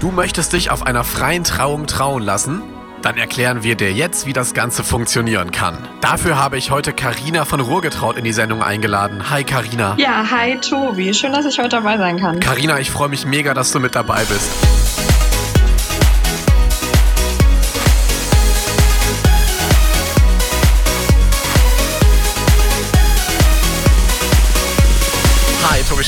Du 0.00 0.12
möchtest 0.12 0.52
dich 0.52 0.70
auf 0.70 0.86
einer 0.86 1.02
freien 1.02 1.42
Trauung 1.42 1.88
trauen 1.88 2.22
lassen? 2.22 2.62
Dann 3.02 3.16
erklären 3.16 3.64
wir 3.64 3.74
dir 3.74 3.92
jetzt, 3.92 4.26
wie 4.26 4.32
das 4.32 4.54
Ganze 4.54 4.84
funktionieren 4.84 5.50
kann. 5.50 5.76
Dafür 6.00 6.38
habe 6.38 6.56
ich 6.56 6.70
heute 6.70 6.92
Karina 6.92 7.44
von 7.44 7.58
Ruhrgetraut 7.58 8.16
in 8.16 8.22
die 8.22 8.32
Sendung 8.32 8.62
eingeladen. 8.62 9.28
Hi 9.28 9.42
Karina. 9.42 9.96
Ja, 9.98 10.24
hi 10.30 10.56
Tobi. 10.58 11.14
Schön, 11.14 11.32
dass 11.32 11.46
ich 11.46 11.58
heute 11.58 11.70
dabei 11.70 11.98
sein 11.98 12.20
kann. 12.20 12.38
Karina, 12.38 12.78
ich 12.78 12.92
freue 12.92 13.08
mich 13.08 13.26
mega, 13.26 13.54
dass 13.54 13.72
du 13.72 13.80
mit 13.80 13.96
dabei 13.96 14.24
bist. 14.24 14.67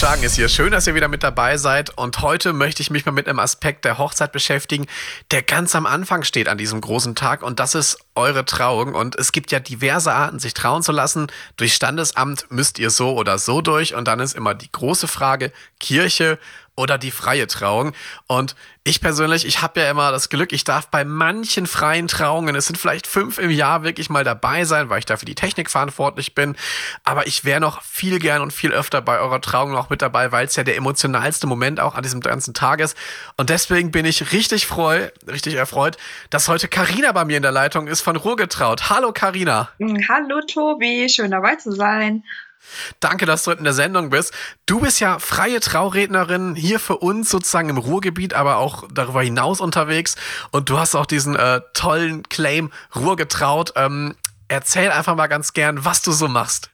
Schagen 0.00 0.22
ist 0.22 0.36
hier. 0.36 0.48
Schön, 0.48 0.72
dass 0.72 0.86
ihr 0.86 0.94
wieder 0.94 1.08
mit 1.08 1.22
dabei 1.22 1.58
seid. 1.58 1.90
Und 1.98 2.22
heute 2.22 2.54
möchte 2.54 2.80
ich 2.80 2.88
mich 2.90 3.04
mal 3.04 3.12
mit 3.12 3.28
einem 3.28 3.38
Aspekt 3.38 3.84
der 3.84 3.98
Hochzeit 3.98 4.32
beschäftigen, 4.32 4.86
der 5.30 5.42
ganz 5.42 5.74
am 5.74 5.84
Anfang 5.84 6.22
steht 6.22 6.48
an 6.48 6.56
diesem 6.56 6.80
großen 6.80 7.14
Tag. 7.14 7.42
Und 7.42 7.60
das 7.60 7.74
ist 7.74 7.98
eure 8.14 8.46
Trauung. 8.46 8.94
Und 8.94 9.14
es 9.16 9.30
gibt 9.30 9.52
ja 9.52 9.60
diverse 9.60 10.14
Arten, 10.14 10.38
sich 10.38 10.54
trauen 10.54 10.82
zu 10.82 10.92
lassen. 10.92 11.26
Durch 11.58 11.74
Standesamt 11.74 12.46
müsst 12.48 12.78
ihr 12.78 12.88
so 12.88 13.14
oder 13.14 13.36
so 13.36 13.60
durch. 13.60 13.94
Und 13.94 14.08
dann 14.08 14.20
ist 14.20 14.34
immer 14.34 14.54
die 14.54 14.72
große 14.72 15.06
Frage, 15.06 15.52
Kirche 15.78 16.38
oder 16.76 16.98
die 16.98 17.10
freie 17.10 17.46
Trauung. 17.46 17.92
Und 18.26 18.54
ich 18.82 19.00
persönlich, 19.00 19.46
ich 19.46 19.60
habe 19.60 19.80
ja 19.80 19.90
immer 19.90 20.10
das 20.10 20.30
Glück, 20.30 20.52
ich 20.52 20.64
darf 20.64 20.88
bei 20.88 21.04
manchen 21.04 21.66
freien 21.66 22.08
Trauungen, 22.08 22.56
es 22.56 22.66
sind 22.66 22.76
vielleicht 22.76 23.06
fünf 23.06 23.38
im 23.38 23.50
Jahr, 23.50 23.82
wirklich 23.82 24.08
mal 24.08 24.24
dabei 24.24 24.64
sein, 24.64 24.88
weil 24.88 25.00
ich 25.00 25.04
dafür 25.04 25.26
die 25.26 25.34
Technik 25.34 25.70
verantwortlich 25.70 26.34
bin. 26.34 26.56
Aber 27.04 27.26
ich 27.26 27.44
wäre 27.44 27.60
noch 27.60 27.82
viel 27.82 28.18
gern 28.18 28.40
und 28.40 28.52
viel 28.52 28.72
öfter 28.72 29.02
bei 29.02 29.18
eurer 29.18 29.40
Trauung 29.40 29.72
noch 29.72 29.90
mit 29.90 30.00
dabei, 30.00 30.32
weil 30.32 30.46
es 30.46 30.56
ja 30.56 30.64
der 30.64 30.76
emotionalste 30.76 31.46
Moment 31.46 31.80
auch 31.80 31.94
an 31.94 32.02
diesem 32.02 32.20
ganzen 32.20 32.54
Tag 32.54 32.80
ist. 32.80 32.96
Und 33.36 33.50
deswegen 33.50 33.90
bin 33.90 34.06
ich 34.06 34.32
richtig 34.32 34.66
freu, 34.66 35.08
richtig 35.30 35.54
erfreut, 35.54 35.98
dass 36.30 36.48
heute 36.48 36.68
Karina 36.68 37.12
bei 37.12 37.24
mir 37.26 37.36
in 37.36 37.42
der 37.42 37.52
Leitung 37.52 37.86
ist 37.86 38.00
von 38.00 38.16
Ruhrgetraut. 38.16 38.88
Hallo 38.88 39.12
Karina. 39.12 39.68
Hallo 40.08 40.40
Tobi, 40.46 41.08
schön 41.10 41.30
dabei 41.30 41.56
zu 41.56 41.72
sein. 41.72 42.24
Danke, 43.00 43.26
dass 43.26 43.44
du 43.44 43.50
in 43.50 43.64
der 43.64 43.72
Sendung 43.72 44.10
bist. 44.10 44.34
Du 44.66 44.80
bist 44.80 45.00
ja 45.00 45.18
freie 45.18 45.60
Traurednerin 45.60 46.54
hier 46.54 46.78
für 46.80 46.98
uns 46.98 47.30
sozusagen 47.30 47.68
im 47.68 47.78
Ruhrgebiet, 47.78 48.34
aber 48.34 48.56
auch 48.56 48.84
darüber 48.92 49.22
hinaus 49.22 49.60
unterwegs. 49.60 50.16
Und 50.50 50.68
du 50.68 50.78
hast 50.78 50.94
auch 50.94 51.06
diesen 51.06 51.36
äh, 51.36 51.60
tollen 51.74 52.22
Claim 52.28 52.70
Ruhr 52.94 53.16
getraut. 53.16 53.72
Ähm, 53.76 54.14
erzähl 54.48 54.90
einfach 54.90 55.14
mal 55.14 55.26
ganz 55.26 55.52
gern, 55.52 55.84
was 55.84 56.02
du 56.02 56.12
so 56.12 56.28
machst. 56.28 56.70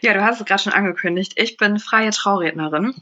Ja, 0.00 0.14
du 0.14 0.22
hast 0.24 0.40
es 0.40 0.46
gerade 0.46 0.62
schon 0.62 0.72
angekündigt. 0.72 1.32
Ich 1.36 1.56
bin 1.56 1.78
freie 1.78 2.10
Traurednerin. 2.10 2.94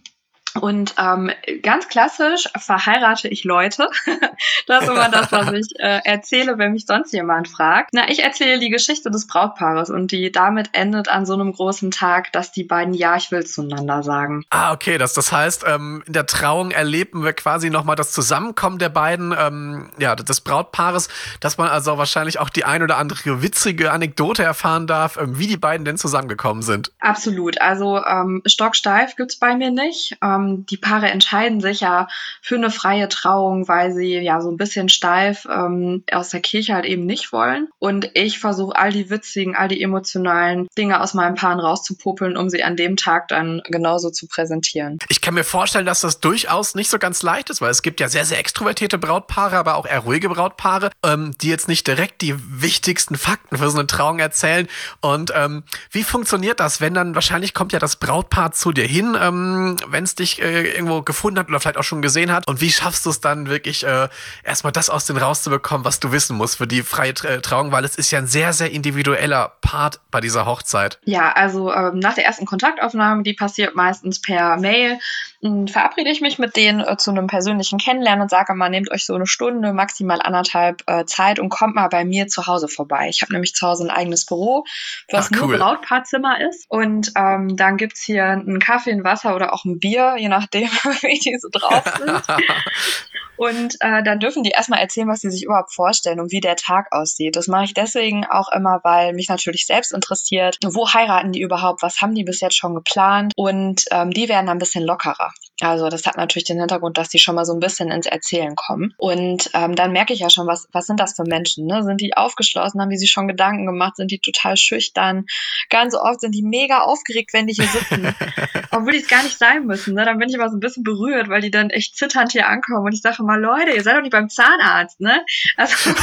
Und 0.60 0.94
ähm, 0.98 1.30
ganz 1.62 1.88
klassisch 1.88 2.48
verheirate 2.56 3.28
ich 3.28 3.44
Leute. 3.44 3.88
das 4.66 4.84
ist 4.84 4.90
immer 4.90 5.08
das, 5.08 5.30
was 5.30 5.52
ich 5.52 5.78
äh, 5.78 6.00
erzähle, 6.04 6.58
wenn 6.58 6.72
mich 6.72 6.86
sonst 6.86 7.12
jemand 7.12 7.48
fragt. 7.48 7.90
Na, 7.92 8.08
ich 8.08 8.22
erzähle 8.22 8.58
die 8.58 8.70
Geschichte 8.70 9.10
des 9.10 9.26
Brautpaares 9.26 9.90
und 9.90 10.10
die 10.10 10.32
damit 10.32 10.70
endet 10.72 11.08
an 11.08 11.26
so 11.26 11.34
einem 11.34 11.52
großen 11.52 11.90
Tag, 11.90 12.32
dass 12.32 12.50
die 12.50 12.64
beiden 12.64 12.94
Ja, 12.94 13.16
ich 13.16 13.30
will 13.30 13.46
zueinander 13.46 14.02
sagen. 14.02 14.44
Ah, 14.50 14.72
okay. 14.72 14.98
Das, 14.98 15.12
das 15.14 15.32
heißt, 15.32 15.64
ähm, 15.66 16.02
in 16.06 16.12
der 16.12 16.26
Trauung 16.26 16.70
erleben 16.70 17.24
wir 17.24 17.32
quasi 17.32 17.70
nochmal 17.70 17.96
das 17.96 18.12
Zusammenkommen 18.12 18.78
der 18.78 18.88
beiden, 18.88 19.34
ähm, 19.38 19.90
ja, 19.98 20.16
des 20.16 20.40
Brautpaares, 20.40 21.08
dass 21.40 21.58
man 21.58 21.68
also 21.68 21.98
wahrscheinlich 21.98 22.38
auch 22.38 22.50
die 22.50 22.64
ein 22.64 22.82
oder 22.82 22.96
andere 22.96 23.42
witzige 23.42 23.92
Anekdote 23.92 24.42
erfahren 24.42 24.86
darf, 24.86 25.16
ähm, 25.16 25.38
wie 25.38 25.46
die 25.46 25.56
beiden 25.56 25.84
denn 25.84 25.98
zusammengekommen 25.98 26.62
sind. 26.62 26.92
Absolut. 27.00 27.60
Also 27.60 28.02
ähm, 28.04 28.42
stocksteif 28.46 29.16
gibt's 29.16 29.36
bei 29.36 29.54
mir 29.54 29.70
nicht. 29.70 30.16
Ähm, 30.22 30.37
ähm, 30.38 30.66
die 30.66 30.76
Paare 30.76 31.10
entscheiden 31.10 31.60
sich 31.60 31.80
ja 31.80 32.08
für 32.42 32.56
eine 32.56 32.70
freie 32.70 33.08
Trauung, 33.08 33.68
weil 33.68 33.92
sie 33.92 34.18
ja 34.18 34.40
so 34.40 34.50
ein 34.50 34.56
bisschen 34.56 34.88
steif 34.88 35.46
ähm, 35.50 36.04
aus 36.10 36.30
der 36.30 36.40
Kirche 36.40 36.74
halt 36.74 36.84
eben 36.84 37.06
nicht 37.06 37.32
wollen. 37.32 37.68
Und 37.78 38.10
ich 38.14 38.38
versuche 38.38 38.76
all 38.76 38.92
die 38.92 39.10
witzigen, 39.10 39.56
all 39.56 39.68
die 39.68 39.82
emotionalen 39.82 40.68
Dinge 40.76 41.00
aus 41.00 41.14
meinen 41.14 41.34
Paaren 41.34 41.60
rauszupopeln, 41.60 42.36
um 42.36 42.50
sie 42.50 42.62
an 42.62 42.76
dem 42.76 42.96
Tag 42.96 43.28
dann 43.28 43.62
genauso 43.66 44.10
zu 44.10 44.26
präsentieren. 44.26 44.98
Ich 45.08 45.20
kann 45.20 45.34
mir 45.34 45.44
vorstellen, 45.44 45.86
dass 45.86 46.00
das 46.00 46.20
durchaus 46.20 46.74
nicht 46.74 46.90
so 46.90 46.98
ganz 46.98 47.22
leicht 47.22 47.50
ist, 47.50 47.60
weil 47.60 47.70
es 47.70 47.82
gibt 47.82 48.00
ja 48.00 48.08
sehr, 48.08 48.24
sehr 48.24 48.38
extrovertierte 48.38 48.98
Brautpaare, 48.98 49.56
aber 49.56 49.76
auch 49.76 49.86
eher 49.86 50.00
ruhige 50.00 50.28
Brautpaare, 50.28 50.90
ähm, 51.04 51.34
die 51.40 51.48
jetzt 51.48 51.68
nicht 51.68 51.86
direkt 51.86 52.22
die 52.22 52.34
wichtigsten 52.60 53.16
Fakten 53.16 53.58
für 53.58 53.70
so 53.70 53.78
eine 53.78 53.86
Trauung 53.86 54.18
erzählen. 54.18 54.68
Und 55.00 55.32
ähm, 55.34 55.64
wie 55.90 56.04
funktioniert 56.04 56.60
das, 56.60 56.80
wenn 56.80 56.94
dann 56.94 57.14
wahrscheinlich 57.14 57.54
kommt 57.54 57.72
ja 57.72 57.78
das 57.78 57.96
Brautpaar 57.96 58.52
zu 58.52 58.72
dir 58.72 58.86
hin, 58.86 59.16
ähm, 59.20 59.76
wenn 59.88 60.04
es 60.04 60.14
dich 60.14 60.27
äh, 60.36 60.72
irgendwo 60.72 61.02
gefunden 61.02 61.38
hat 61.38 61.48
oder 61.48 61.60
vielleicht 61.60 61.78
auch 61.78 61.84
schon 61.84 62.02
gesehen 62.02 62.32
hat? 62.32 62.46
Und 62.46 62.60
wie 62.60 62.70
schaffst 62.70 63.06
du 63.06 63.10
es 63.10 63.20
dann 63.20 63.48
wirklich 63.48 63.84
äh, 63.84 64.08
erstmal 64.44 64.72
das 64.72 64.90
aus 64.90 65.06
den 65.06 65.16
rauszubekommen, 65.16 65.84
was 65.84 66.00
du 66.00 66.12
wissen 66.12 66.36
musst 66.36 66.58
für 66.58 66.66
die 66.66 66.82
freie 66.82 67.12
äh, 67.24 67.40
Trauung? 67.40 67.72
Weil 67.72 67.84
es 67.84 67.96
ist 67.96 68.10
ja 68.10 68.18
ein 68.18 68.26
sehr, 68.26 68.52
sehr 68.52 68.70
individueller 68.70 69.52
Part 69.60 70.00
bei 70.10 70.20
dieser 70.20 70.46
Hochzeit. 70.46 70.98
Ja, 71.04 71.32
also 71.32 71.72
ähm, 71.72 71.98
nach 71.98 72.14
der 72.14 72.26
ersten 72.26 72.46
Kontaktaufnahme, 72.46 73.22
die 73.22 73.34
passiert 73.34 73.74
meistens 73.74 74.20
per 74.20 74.56
Mail, 74.58 74.98
verabrede 75.40 76.10
ich 76.10 76.20
mich 76.20 76.38
mit 76.38 76.56
denen 76.56 76.80
äh, 76.80 76.96
zu 76.96 77.10
einem 77.10 77.28
persönlichen 77.28 77.78
Kennenlernen 77.78 78.22
und 78.22 78.30
sage 78.30 78.54
mal, 78.54 78.68
nehmt 78.68 78.90
euch 78.90 79.06
so 79.06 79.14
eine 79.14 79.26
Stunde, 79.26 79.72
maximal 79.72 80.20
anderthalb 80.20 80.82
äh, 80.86 81.04
Zeit 81.04 81.38
und 81.38 81.48
kommt 81.48 81.76
mal 81.76 81.88
bei 81.88 82.04
mir 82.04 82.26
zu 82.26 82.46
Hause 82.46 82.66
vorbei. 82.66 83.08
Ich 83.08 83.22
habe 83.22 83.32
nämlich 83.32 83.54
zu 83.54 83.66
Hause 83.66 83.84
ein 83.84 83.90
eigenes 83.90 84.26
Büro, 84.26 84.64
was 85.10 85.30
Ach, 85.32 85.40
cool. 85.40 85.48
nur 85.48 85.58
Brautpaarzimmer 85.58 86.40
ist. 86.48 86.66
Und 86.68 87.12
ähm, 87.16 87.56
dann 87.56 87.76
gibt's 87.76 88.02
hier 88.02 88.24
einen 88.24 88.58
Kaffee, 88.58 88.90
ein 88.90 89.04
Wasser 89.04 89.36
oder 89.36 89.52
auch 89.52 89.64
ein 89.64 89.78
Bier, 89.78 90.16
je 90.18 90.28
nachdem, 90.28 90.68
wie 91.02 91.18
die 91.18 91.38
so 91.38 91.48
drauf 91.52 91.84
sind. 91.98 92.22
Und 93.38 93.76
äh, 93.80 94.02
dann 94.02 94.20
dürfen 94.20 94.42
die 94.42 94.50
erstmal 94.50 94.80
erzählen, 94.80 95.08
was 95.08 95.20
sie 95.20 95.30
sich 95.30 95.44
überhaupt 95.44 95.72
vorstellen 95.72 96.20
und 96.20 96.32
wie 96.32 96.40
der 96.40 96.56
Tag 96.56 96.88
aussieht. 96.90 97.36
Das 97.36 97.48
mache 97.48 97.64
ich 97.64 97.74
deswegen 97.74 98.26
auch 98.26 98.48
immer, 98.52 98.80
weil 98.82 99.14
mich 99.14 99.28
natürlich 99.28 99.66
selbst 99.66 99.92
interessiert, 99.92 100.58
wo 100.64 100.92
heiraten 100.92 101.32
die 101.32 101.40
überhaupt, 101.40 101.82
was 101.82 102.00
haben 102.00 102.14
die 102.14 102.24
bis 102.24 102.40
jetzt 102.40 102.56
schon 102.56 102.74
geplant 102.74 103.32
und 103.36 103.84
ähm, 103.90 104.10
die 104.10 104.28
werden 104.28 104.46
dann 104.46 104.56
ein 104.56 104.58
bisschen 104.58 104.84
lockerer. 104.84 105.32
Also 105.60 105.88
das 105.88 106.06
hat 106.06 106.16
natürlich 106.16 106.44
den 106.44 106.58
Hintergrund, 106.58 106.98
dass 106.98 107.08
die 107.08 107.18
schon 107.18 107.34
mal 107.34 107.44
so 107.44 107.52
ein 107.52 107.60
bisschen 107.60 107.90
ins 107.90 108.06
Erzählen 108.06 108.54
kommen. 108.54 108.94
Und 108.96 109.50
ähm, 109.54 109.74
dann 109.74 109.92
merke 109.92 110.12
ich 110.12 110.20
ja 110.20 110.30
schon, 110.30 110.46
was, 110.46 110.68
was 110.72 110.86
sind 110.86 111.00
das 111.00 111.16
für 111.16 111.24
Menschen? 111.24 111.66
Ne? 111.66 111.82
Sind 111.82 112.00
die 112.00 112.16
aufgeschlossen? 112.16 112.80
Haben 112.80 112.90
die 112.90 112.96
sich 112.96 113.10
schon 113.10 113.28
Gedanken 113.28 113.66
gemacht? 113.66 113.96
Sind 113.96 114.10
die 114.10 114.20
total 114.20 114.56
schüchtern? 114.56 115.26
Ganz 115.68 115.94
oft 115.94 116.20
sind 116.20 116.34
die 116.34 116.42
mega 116.42 116.80
aufgeregt, 116.80 117.32
wenn 117.32 117.46
die 117.46 117.54
hier 117.54 117.66
sitzen. 117.66 118.14
Obwohl 118.70 118.92
die 118.92 118.98
es 118.98 119.08
gar 119.08 119.22
nicht 119.22 119.38
sein 119.38 119.66
müssen. 119.66 119.94
Ne? 119.94 120.04
Dann 120.04 120.18
bin 120.18 120.28
ich 120.28 120.34
immer 120.34 120.48
so 120.48 120.56
ein 120.56 120.60
bisschen 120.60 120.84
berührt, 120.84 121.28
weil 121.28 121.40
die 121.40 121.50
dann 121.50 121.70
echt 121.70 121.96
zitternd 121.96 122.32
hier 122.32 122.48
ankommen 122.48 122.86
und 122.86 122.92
ich 122.92 123.02
sage 123.02 123.22
mal, 123.22 123.40
Leute, 123.40 123.72
ihr 123.72 123.82
seid 123.82 123.96
doch 123.96 124.02
nicht 124.02 124.12
beim 124.12 124.28
Zahnarzt, 124.28 125.00
ne? 125.00 125.24
Also 125.56 125.90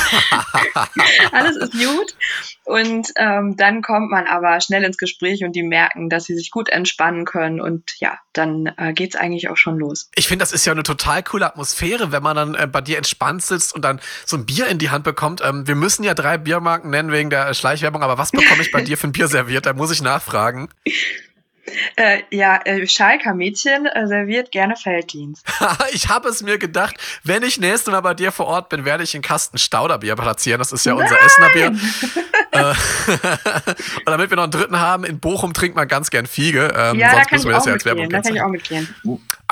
alles 1.32 1.56
ist 1.56 1.74
gut. 1.74 2.16
Und 2.64 3.12
ähm, 3.16 3.56
dann 3.58 3.82
kommt 3.82 4.12
man 4.12 4.26
aber 4.28 4.60
schnell 4.60 4.84
ins 4.84 4.98
Gespräch 4.98 5.44
und 5.44 5.56
die 5.56 5.64
merken, 5.64 6.10
dass 6.10 6.26
sie 6.26 6.36
sich 6.36 6.52
gut 6.52 6.70
entspannen 6.70 7.26
können 7.26 7.62
und 7.62 7.92
ja, 8.00 8.18
dann 8.34 8.74
äh, 8.78 8.94
geht's 8.94 9.16
eigentlich 9.16 9.45
auch 9.50 9.58
schon 9.58 9.78
los. 9.78 10.10
Ich 10.16 10.28
finde, 10.28 10.44
das 10.44 10.52
ist 10.52 10.66
ja 10.66 10.72
eine 10.72 10.84
total 10.84 11.24
coole 11.24 11.46
Atmosphäre, 11.46 12.12
wenn 12.12 12.24
man 12.24 12.36
dann 12.36 12.56
äh, 12.56 12.68
bei 12.68 12.82
dir 12.82 12.98
entspannt 12.98 13.44
sitzt 13.44 13.74
und 13.74 13.84
dann 13.84 14.00
so 14.26 14.38
ein 14.38 14.46
Bier 14.46 14.68
in 14.68 14.78
die 14.78 14.90
Hand 14.90 15.04
bekommt. 15.04 15.42
Ähm, 15.44 15.68
wir 15.68 15.76
müssen 15.76 16.04
ja 16.04 16.14
drei 16.14 16.38
Biermarken 16.38 16.90
nennen 16.90 17.12
wegen 17.12 17.30
der 17.30 17.54
Schleichwerbung, 17.54 18.04
aber 18.04 18.18
was 18.18 18.32
bekomme 18.32 18.62
ich 18.62 18.72
bei 18.72 18.82
dir 18.84 18.98
für 18.98 19.08
ein 19.08 19.12
Bier 19.12 19.28
serviert? 19.28 19.66
Da 19.66 19.74
muss 19.74 19.92
ich 19.92 20.02
nachfragen. 20.02 20.70
Äh, 21.96 22.24
ja, 22.30 22.60
äh, 22.66 22.88
Schalker 22.88 23.34
Mädchen 23.34 23.86
äh, 23.86 24.08
serviert 24.08 24.52
gerne 24.52 24.76
Felddienst. 24.76 25.46
ich 25.94 26.10
habe 26.10 26.30
es 26.30 26.42
mir 26.44 26.58
gedacht, 26.58 26.96
wenn 27.24 27.44
ich 27.44 27.60
nächstes 27.60 27.92
Mal 27.92 28.02
bei 28.02 28.14
dir 28.14 28.32
vor 28.32 28.48
Ort 28.48 28.70
bin, 28.70 28.86
werde 28.86 29.04
ich 29.04 29.14
einen 29.16 29.24
Kasten 29.24 29.58
Stauderbier 29.58 30.16
platzieren. 30.16 30.60
Das 30.60 30.72
ist 30.72 30.86
ja 30.86 30.94
unser 30.94 31.16
Nein! 31.16 31.26
Essener 31.26 31.50
Bier. 31.50 31.76
Äh, 32.56 32.70
und 32.70 34.06
damit 34.06 34.30
wir 34.30 34.38
noch 34.38 34.44
einen 34.44 34.52
dritten 34.54 34.80
haben, 34.80 35.04
in 35.04 35.20
Bochum 35.20 35.54
trinkt 35.54 35.76
man 35.76 35.90
ganz 35.90 36.10
gern 36.10 36.26
Fiege. 36.26 36.74
Ähm, 36.74 36.98
ja, 36.98 37.12
sonst 37.12 37.32
müssen 37.34 37.50
wir 37.50 37.56
das 37.56 37.66
ja 37.66 37.74
als 37.74 37.84
Werbung 37.84 38.10
Da 38.10 38.22
kann 38.22 38.34
ich 38.34 38.42
auch 38.42 38.48
mitgehen. 38.48 38.96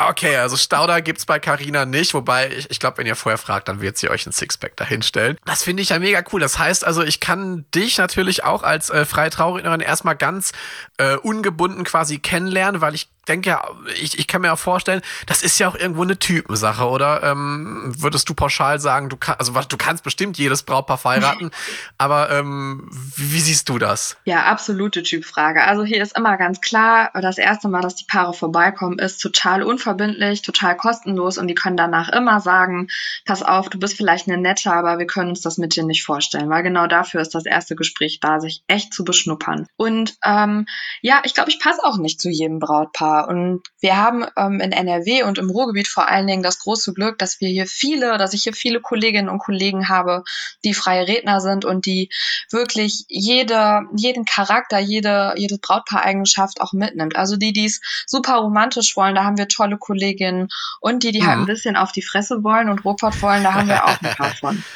Okay, 0.09 0.37
also 0.37 0.57
Stauder 0.57 1.01
gibt's 1.01 1.25
bei 1.25 1.39
Carina 1.39 1.85
nicht, 1.85 2.13
wobei 2.13 2.51
ich, 2.51 2.69
ich 2.71 2.79
glaube, 2.79 2.97
wenn 2.97 3.07
ihr 3.07 3.15
vorher 3.15 3.37
fragt, 3.37 3.67
dann 3.67 3.81
wird 3.81 3.97
sie 3.97 4.09
euch 4.09 4.25
ein 4.25 4.31
Sixpack 4.31 4.75
dahinstellen. 4.75 5.37
Das 5.45 5.63
finde 5.63 5.83
ich 5.83 5.89
ja 5.89 5.99
mega 5.99 6.23
cool. 6.31 6.39
Das 6.39 6.59
heißt 6.59 6.85
also, 6.85 7.03
ich 7.03 7.19
kann 7.19 7.65
dich 7.73 7.97
natürlich 7.97 8.43
auch 8.43 8.63
als 8.63 8.89
äh, 8.89 9.05
freie 9.05 9.29
Traurednerin 9.29 9.79
erstmal 9.79 10.15
ganz 10.15 10.51
äh, 10.97 11.15
ungebunden 11.15 11.83
quasi 11.83 12.19
kennenlernen, 12.19 12.81
weil 12.81 12.95
ich 12.95 13.09
denke 13.27 13.49
ja, 13.49 13.63
ich, 14.01 14.19
ich 14.19 14.27
kann 14.27 14.41
mir 14.41 14.53
auch 14.53 14.59
vorstellen, 14.59 15.01
das 15.27 15.43
ist 15.43 15.59
ja 15.59 15.69
auch 15.69 15.75
irgendwo 15.75 16.03
eine 16.03 16.19
Typensache, 16.19 16.85
oder? 16.85 17.23
Ähm, 17.23 17.93
würdest 17.97 18.29
du 18.29 18.33
pauschal 18.33 18.79
sagen, 18.79 19.09
du 19.09 19.17
kannst, 19.17 19.39
also 19.39 19.53
du 19.53 19.77
kannst 19.77 20.03
bestimmt 20.03 20.37
jedes 20.37 20.63
Brautpaar 20.63 21.01
heiraten, 21.03 21.51
aber 21.97 22.29
ähm, 22.31 22.89
wie, 23.15 23.33
wie, 23.33 23.39
siehst 23.39 23.69
du 23.69 23.77
das? 23.77 24.17
Ja, 24.25 24.43
absolute 24.43 25.03
Typfrage. 25.03 25.63
Also 25.63 25.83
hier 25.83 26.01
ist 26.01 26.17
immer 26.17 26.37
ganz 26.37 26.61
klar, 26.61 27.11
das 27.13 27.37
erste 27.37 27.69
Mal, 27.69 27.81
dass 27.81 27.95
die 27.95 28.05
Paare 28.05 28.33
vorbeikommen, 28.33 28.99
ist 28.99 29.19
total 29.19 29.63
unverbindlich, 29.63 30.41
total 30.41 30.75
kostenlos 30.75 31.37
und 31.37 31.47
die 31.47 31.55
können 31.55 31.77
danach 31.77 32.09
immer 32.09 32.41
sagen, 32.41 32.87
pass 33.25 33.41
auf, 33.43 33.69
du 33.69 33.79
bist 33.79 33.95
vielleicht 33.95 34.27
eine 34.27 34.37
nette, 34.37 34.71
aber 34.71 34.99
wir 34.99 35.07
können 35.07 35.29
uns 35.29 35.41
das 35.41 35.57
mit 35.57 35.75
dir 35.75 35.83
nicht 35.83 36.03
vorstellen, 36.03 36.49
weil 36.49 36.63
genau 36.63 36.87
dafür 36.87 37.21
ist 37.21 37.35
das 37.35 37.45
erste 37.45 37.75
Gespräch 37.75 38.19
da, 38.19 38.39
sich 38.39 38.63
echt 38.67 38.93
zu 38.93 39.03
beschnuppern. 39.03 39.67
Und 39.77 40.15
ähm, 40.25 40.65
ja, 41.01 41.21
ich 41.23 41.33
glaube, 41.33 41.49
ich 41.49 41.59
passe 41.59 41.83
auch 41.83 41.97
nicht 41.97 42.19
zu 42.19 42.29
jedem 42.29 42.59
Brautpaar 42.59 43.12
wunderbar. 43.13 43.27
Und 43.27 43.61
wir 43.79 43.97
haben 43.97 44.25
ähm, 44.37 44.59
in 44.59 44.71
NRW 44.71 45.23
und 45.23 45.37
im 45.37 45.49
Ruhrgebiet 45.49 45.87
vor 45.87 46.07
allen 46.07 46.27
Dingen 46.27 46.43
das 46.43 46.59
große 46.59 46.93
Glück, 46.93 47.17
dass 47.17 47.39
wir 47.39 47.49
hier 47.49 47.65
viele, 47.67 48.17
dass 48.17 48.33
ich 48.33 48.43
hier 48.43 48.53
viele 48.53 48.81
Kolleginnen 48.81 49.29
und 49.29 49.39
Kollegen 49.39 49.89
habe, 49.89 50.23
die 50.63 50.73
freie 50.73 51.07
Redner 51.07 51.41
sind 51.41 51.65
und 51.65 51.85
die 51.85 52.09
wirklich 52.51 53.05
jede, 53.07 53.81
jeden 53.95 54.25
Charakter, 54.25 54.79
jede, 54.79 55.33
jede 55.37 55.57
Brautpaareigenschaft 55.57 56.61
auch 56.61 56.73
mitnimmt. 56.73 57.15
Also 57.15 57.37
die, 57.37 57.53
die 57.53 57.65
es 57.65 57.81
super 58.07 58.35
romantisch 58.35 58.95
wollen, 58.95 59.15
da 59.15 59.23
haben 59.23 59.37
wir 59.37 59.47
tolle 59.47 59.77
Kolleginnen 59.77 60.49
und 60.79 61.03
die, 61.03 61.11
die 61.11 61.21
halt 61.21 61.23
mhm. 61.23 61.29
halt 61.31 61.39
ein 61.41 61.53
bisschen 61.53 61.75
auf 61.75 61.91
die 61.91 62.01
Fresse 62.01 62.43
wollen 62.43 62.69
und 62.69 62.85
Ruhrpott 62.85 63.21
wollen, 63.21 63.43
da 63.43 63.53
haben 63.53 63.67
wir 63.67 63.85
auch 63.85 64.01
ein 64.01 64.15
paar 64.15 64.33
von. 64.35 64.63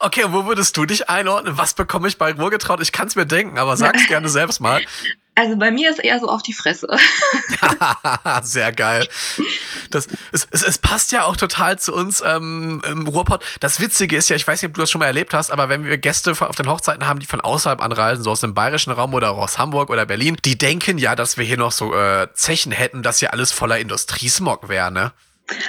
Okay, 0.00 0.24
und 0.24 0.34
wo 0.34 0.44
würdest 0.44 0.76
du 0.76 0.84
dich 0.84 1.08
einordnen? 1.08 1.56
Was 1.56 1.72
bekomme 1.72 2.06
ich 2.06 2.18
bei 2.18 2.32
Ruhrgetraut? 2.32 2.82
Ich 2.82 2.92
kann 2.92 3.08
es 3.08 3.16
mir 3.16 3.24
denken, 3.24 3.56
aber 3.58 3.78
sag's 3.78 4.06
gerne 4.08 4.28
selbst 4.28 4.60
mal. 4.60 4.82
Also 5.34 5.56
bei 5.56 5.70
mir 5.70 5.90
ist 5.90 5.98
eher 5.98 6.20
so 6.20 6.28
auf 6.28 6.42
die 6.42 6.52
Fresse. 6.52 6.86
Sehr 8.42 8.70
geil. 8.72 9.08
Das, 9.90 10.06
es, 10.30 10.46
es, 10.50 10.62
es, 10.62 10.78
passt 10.78 11.10
ja 11.12 11.24
auch 11.24 11.36
total 11.36 11.78
zu 11.78 11.94
uns 11.94 12.22
ähm, 12.24 12.82
im 12.86 13.06
Ruhrpott. 13.06 13.42
Das 13.60 13.80
Witzige 13.80 14.16
ist 14.16 14.28
ja, 14.28 14.36
ich 14.36 14.46
weiß 14.46 14.60
nicht, 14.60 14.68
ob 14.68 14.74
du 14.74 14.82
das 14.82 14.90
schon 14.90 14.98
mal 14.98 15.06
erlebt 15.06 15.32
hast, 15.32 15.50
aber 15.50 15.70
wenn 15.70 15.84
wir 15.84 15.96
Gäste 15.96 16.32
auf 16.32 16.56
den 16.56 16.68
Hochzeiten 16.68 17.06
haben, 17.06 17.18
die 17.18 17.26
von 17.26 17.40
außerhalb 17.40 17.80
anreisen, 17.80 18.22
so 18.22 18.30
aus 18.30 18.40
dem 18.40 18.52
bayerischen 18.52 18.92
Raum 18.92 19.14
oder 19.14 19.30
aus 19.30 19.58
Hamburg 19.58 19.88
oder 19.88 20.04
Berlin, 20.04 20.36
die 20.44 20.58
denken 20.58 20.98
ja, 20.98 21.16
dass 21.16 21.38
wir 21.38 21.44
hier 21.46 21.56
noch 21.56 21.72
so 21.72 21.94
äh, 21.94 22.28
Zechen 22.34 22.70
hätten, 22.70 23.02
dass 23.02 23.20
hier 23.20 23.32
alles 23.32 23.52
voller 23.52 23.78
Industriesmog 23.78 24.68
wäre, 24.68 24.92
ne? 24.92 25.12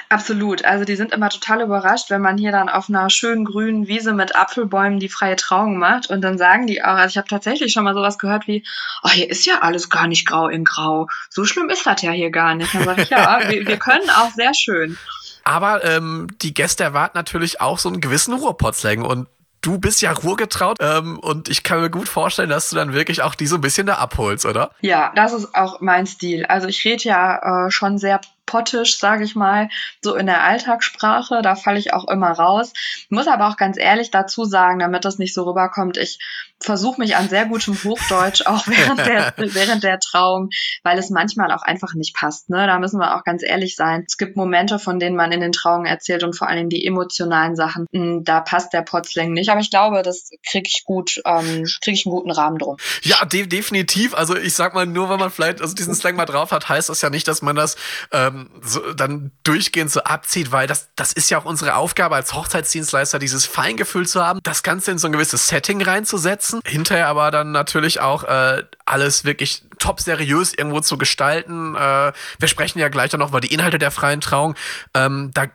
Absolut. 0.10 0.64
Also 0.66 0.86
die 0.86 0.96
sind 0.96 1.14
immer 1.14 1.30
total 1.30 1.62
überrascht, 1.62 2.10
wenn 2.10 2.22
man 2.22 2.38
hier 2.38 2.52
dann 2.52 2.70
auf 2.70 2.90
einer 2.90 3.10
schönen 3.10 3.46
grünen 3.46 3.88
Wiese 3.88 4.14
mit 4.14 4.36
Apfelbäumen 4.36 5.00
die 5.00 5.10
freie 5.10 5.36
Trauung 5.36 5.78
macht. 5.78 6.10
Und 6.10 6.22
dann 6.22 6.38
sagen 6.38 6.68
die 6.68 6.84
auch, 6.84 6.96
also 6.96 7.10
ich 7.10 7.18
habe 7.18 7.28
tatsächlich 7.28 7.74
schon 7.74 7.84
mal 7.84 7.94
sowas 7.94 8.18
gehört 8.18 8.48
wie, 8.48 8.64
oh, 9.04 9.10
hier 9.10 9.30
ist 9.30 9.46
ja 9.46 9.62
alles 9.62 9.90
gar 9.90 10.08
nicht 10.08 10.28
grau 10.28 10.48
in 10.48 10.64
grau. 10.64 11.08
So 11.30 11.46
schlimm 11.46 11.70
ist 11.70 11.86
das 11.86 12.02
ja 12.02 12.12
hier 12.12 12.32
gar 12.32 12.56
nicht. 12.56 12.74
Dann 12.74 12.84
sage 12.84 13.02
ich, 13.02 13.10
ja, 13.10 13.40
wir, 13.50 13.68
wir 13.68 13.78
können 13.78 14.10
auch 14.10 14.32
sehr 14.32 14.54
schön. 14.54 14.98
Aber 15.44 15.84
ähm, 15.84 16.28
die 16.42 16.54
Gäste 16.54 16.84
erwarten 16.84 17.18
natürlich 17.18 17.60
auch 17.60 17.78
so 17.78 17.90
einen 17.90 18.00
gewissen 18.00 18.34
Ruhrpotzlängen 18.34 19.06
und 19.06 19.28
du 19.64 19.78
bist 19.78 20.02
ja 20.02 20.12
ruhrgetraut 20.12 20.78
ähm, 20.82 21.20
und 21.20 21.50
ich 21.50 21.64
kann 21.64 21.82
mir 21.82 21.90
gut 21.90 22.08
vorstellen, 22.08 22.50
dass 22.50 22.70
du 22.70 22.76
dann 22.76 22.94
wirklich 22.94 23.24
auch 23.24 23.34
die 23.34 23.48
so 23.48 23.56
ein 23.56 23.62
bisschen 23.62 23.88
da 23.88 23.96
abholst, 23.96 24.46
oder? 24.46 24.72
Ja, 24.82 25.12
das 25.16 25.34
ist 25.34 25.56
auch 25.56 25.82
mein 25.82 26.06
Stil. 26.06 26.46
Also 26.46 26.68
ich 26.68 26.84
rede 26.86 27.04
ja 27.04 27.66
äh, 27.66 27.72
schon 27.72 27.98
sehr 27.98 28.22
pottisch, 28.46 29.00
sage 29.00 29.24
ich 29.24 29.36
mal, 29.36 29.70
so 30.02 30.16
in 30.16 30.26
der 30.26 30.44
Alltagssprache. 30.44 31.42
Da 31.42 31.56
falle 31.56 31.80
ich 31.80 31.94
auch 31.94 32.08
immer 32.08 32.32
raus. 32.32 32.74
Muss 33.10 33.28
aber 33.28 33.48
auch 33.48 33.58
ganz 33.58 33.78
ehrlich 33.78 34.12
dazu 34.12 34.46
sagen, 34.46 34.80
damit 34.80 35.06
das 35.06 35.18
nicht 35.20 35.34
so 35.34 35.44
rüberkommt, 35.44 35.98
ich 35.98 36.20
versuche 36.64 37.00
mich 37.00 37.16
an 37.16 37.30
sehr 37.30 37.46
gutem 37.46 37.76
Hochdeutsch 37.84 38.46
auch 38.46 38.68
während 38.68 39.00
der, 39.00 39.34
während 39.54 39.84
der 39.84 40.00
Trauung, 40.00 40.50
weil 40.84 40.98
es 40.98 41.10
manchmal 41.10 41.52
auch 41.52 41.64
einfach 41.64 41.94
nicht 41.94 42.16
passt. 42.16 42.50
Ne? 42.50 42.66
Da 42.68 42.80
müssen 42.80 43.00
wir 43.00 43.16
auch 43.16 43.24
ganz 43.24 43.44
ehrlich 43.44 43.76
sein. 43.76 44.04
Es 44.08 44.18
gibt 44.18 44.36
Momente, 44.36 44.80
von 44.80 45.00
denen 45.00 45.16
man 45.16 45.32
in 45.32 45.42
den 45.42 45.52
Trauungen 45.52 45.86
erzählt 45.86 46.24
und 46.24 46.38
vor 46.38 46.48
allem 46.48 46.70
die 46.70 46.86
emotionalen 46.86 47.56
Sachen, 47.56 47.86
hm, 47.92 48.24
da 48.24 48.42
passt 48.42 48.74
der 48.74 48.82
Potslang 48.82 49.34
nicht. 49.34 49.50
Aber 49.50 49.60
ich 49.60 49.70
glaube, 49.70 50.02
das 50.02 50.30
kriege 50.50 50.68
ich 50.68 50.84
gut, 50.86 51.22
ähm, 51.26 51.66
kriege 51.82 51.96
ich 51.96 52.06
einen 52.06 52.16
guten 52.16 52.32
Rahmen 52.32 52.58
drum. 52.58 52.78
Ja, 53.02 53.26
de 53.26 53.48
definitiv. 53.48 54.14
Also 54.16 54.36
ich 54.36 54.54
sag 54.54 54.74
mal, 54.74 54.86
nur 54.86 55.10
weil 55.10 55.18
man 55.18 55.30
vielleicht 55.30 55.62
also 55.62 55.76
diesen 55.76 55.94
Slang 55.96 56.16
mal 56.16 56.26
drauf 56.26 56.52
hat, 56.52 56.70
heißt 56.70 56.90
das 56.90 57.02
ja 57.02 57.10
nicht, 57.10 57.28
dass 57.28 57.42
man 57.42 57.56
das 57.56 57.76
ähm, 58.12 58.50
so, 58.62 58.94
dann 58.94 59.32
durchgehend 59.44 59.92
so 59.92 60.02
abzieht, 60.02 60.52
weil 60.52 60.68
das, 60.68 60.90
das 60.96 61.14
ist 61.14 61.30
ja 61.30 61.38
auch 61.38 61.46
unsere 61.46 61.76
Aufgabe 61.76 62.16
als 62.16 62.34
Hochzeitsdienstleister, 62.34 63.20
dieses 63.20 63.46
Feingefühl 63.46 64.08
zu 64.08 64.24
haben, 64.24 64.40
das 64.44 64.64
Ganze 64.64 64.92
in 64.92 64.98
so 64.98 65.08
ein 65.08 65.14
gewisses 65.14 65.48
Setting 65.48 65.82
reinzusetzen, 65.82 66.53
hinterher 66.66 67.08
aber 67.08 67.32
dann 67.32 67.52
natürlich 67.52 68.00
auch 68.00 68.24
äh, 68.24 68.64
alles 68.86 69.26
wirklich 69.26 69.64
top 69.80 70.00
seriös 70.00 70.54
irgendwo 70.54 70.80
zu 70.80 70.98
gestalten. 70.98 71.76
Äh, 71.76 72.14
wir 72.40 72.48
sprechen 72.48 72.80
ja 72.80 72.90
gleich 72.90 73.12
dann 73.12 73.20
noch 73.20 73.30
über 73.30 73.42
die 73.42 73.54
Inhalte 73.54 73.80
der 73.80 73.92
freien 73.92 74.22
Trauung. 74.22 74.56
Ähm, 74.94 75.32
da 75.34 75.48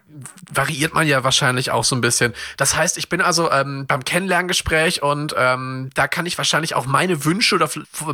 variiert 0.53 0.95
man 0.95 1.07
ja 1.07 1.25
wahrscheinlich 1.25 1.71
auch 1.71 1.85
so 1.85 1.97
ein 1.97 2.01
bisschen. 2.01 2.35
Das 2.57 2.77
heißt, 2.77 2.99
ich 2.99 3.09
bin 3.09 3.21
also 3.21 3.51
ähm, 3.51 3.87
beim 3.87 4.05
Kennenlerngespräch 4.05 5.03
und 5.03 5.35
ähm, 5.37 5.91
da 5.95 6.09
kann 6.09 6.27
ich 6.27 6.37
wahrscheinlich 6.37 6.75
auch 6.75 6.87
meine 6.87 7.25
Wünsche 7.25 7.55
oder 7.55 7.69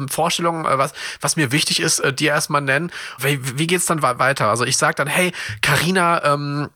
Vorstellungen, 0.08 0.66
äh, 0.66 0.78
was, 0.78 0.92
was 1.20 1.36
mir 1.36 1.50
wichtig 1.52 1.80
ist, 1.80 1.98
äh, 1.98 2.12
dir 2.12 2.30
erstmal 2.30 2.60
nennen. 2.60 2.92
Wie, 3.18 3.58
wie 3.58 3.66
geht's 3.66 3.86
dann 3.86 4.02
weiter? 4.02 4.48
Also 4.48 4.64
ich 4.64 4.76
sage 4.76 4.94
dann, 4.94 5.08
hey, 5.08 5.32
Karina, 5.62 6.22
ähm, 6.24 6.70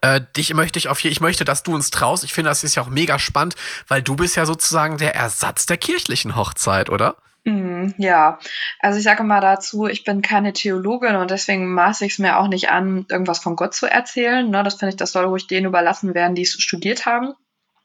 äh, 0.00 0.20
dich 0.36 0.52
möchte 0.54 0.78
ich 0.78 0.88
auf 0.88 0.98
hier, 0.98 1.10
ich 1.10 1.20
möchte, 1.20 1.44
dass 1.44 1.62
du 1.62 1.74
uns 1.74 1.90
traust. 1.90 2.24
Ich 2.24 2.32
finde, 2.32 2.50
das 2.50 2.64
ist 2.64 2.74
ja 2.74 2.82
auch 2.82 2.88
mega 2.88 3.18
spannend, 3.18 3.56
weil 3.88 4.02
du 4.02 4.16
bist 4.16 4.36
ja 4.36 4.46
sozusagen 4.46 4.98
der 4.98 5.14
Ersatz 5.14 5.66
der 5.66 5.76
kirchlichen 5.76 6.36
Hochzeit, 6.36 6.90
oder? 6.90 7.16
Mm, 7.44 7.90
ja, 7.96 8.38
also 8.80 8.98
ich 8.98 9.04
sage 9.04 9.22
mal 9.22 9.40
dazu, 9.40 9.86
ich 9.86 10.04
bin 10.04 10.20
keine 10.20 10.52
Theologin 10.52 11.16
und 11.16 11.30
deswegen 11.30 11.72
maße 11.72 12.04
ich 12.04 12.14
es 12.14 12.18
mir 12.18 12.38
auch 12.38 12.48
nicht 12.48 12.70
an, 12.70 13.06
irgendwas 13.08 13.38
von 13.38 13.54
Gott 13.54 13.74
zu 13.74 13.86
erzählen. 13.86 14.48
Ne? 14.50 14.62
Das 14.62 14.74
finde 14.74 14.90
ich, 14.90 14.96
das 14.96 15.12
soll 15.12 15.24
ruhig 15.26 15.46
denen 15.46 15.66
überlassen 15.66 16.14
werden, 16.14 16.34
die 16.34 16.42
es 16.42 16.52
studiert 16.60 17.06
haben 17.06 17.34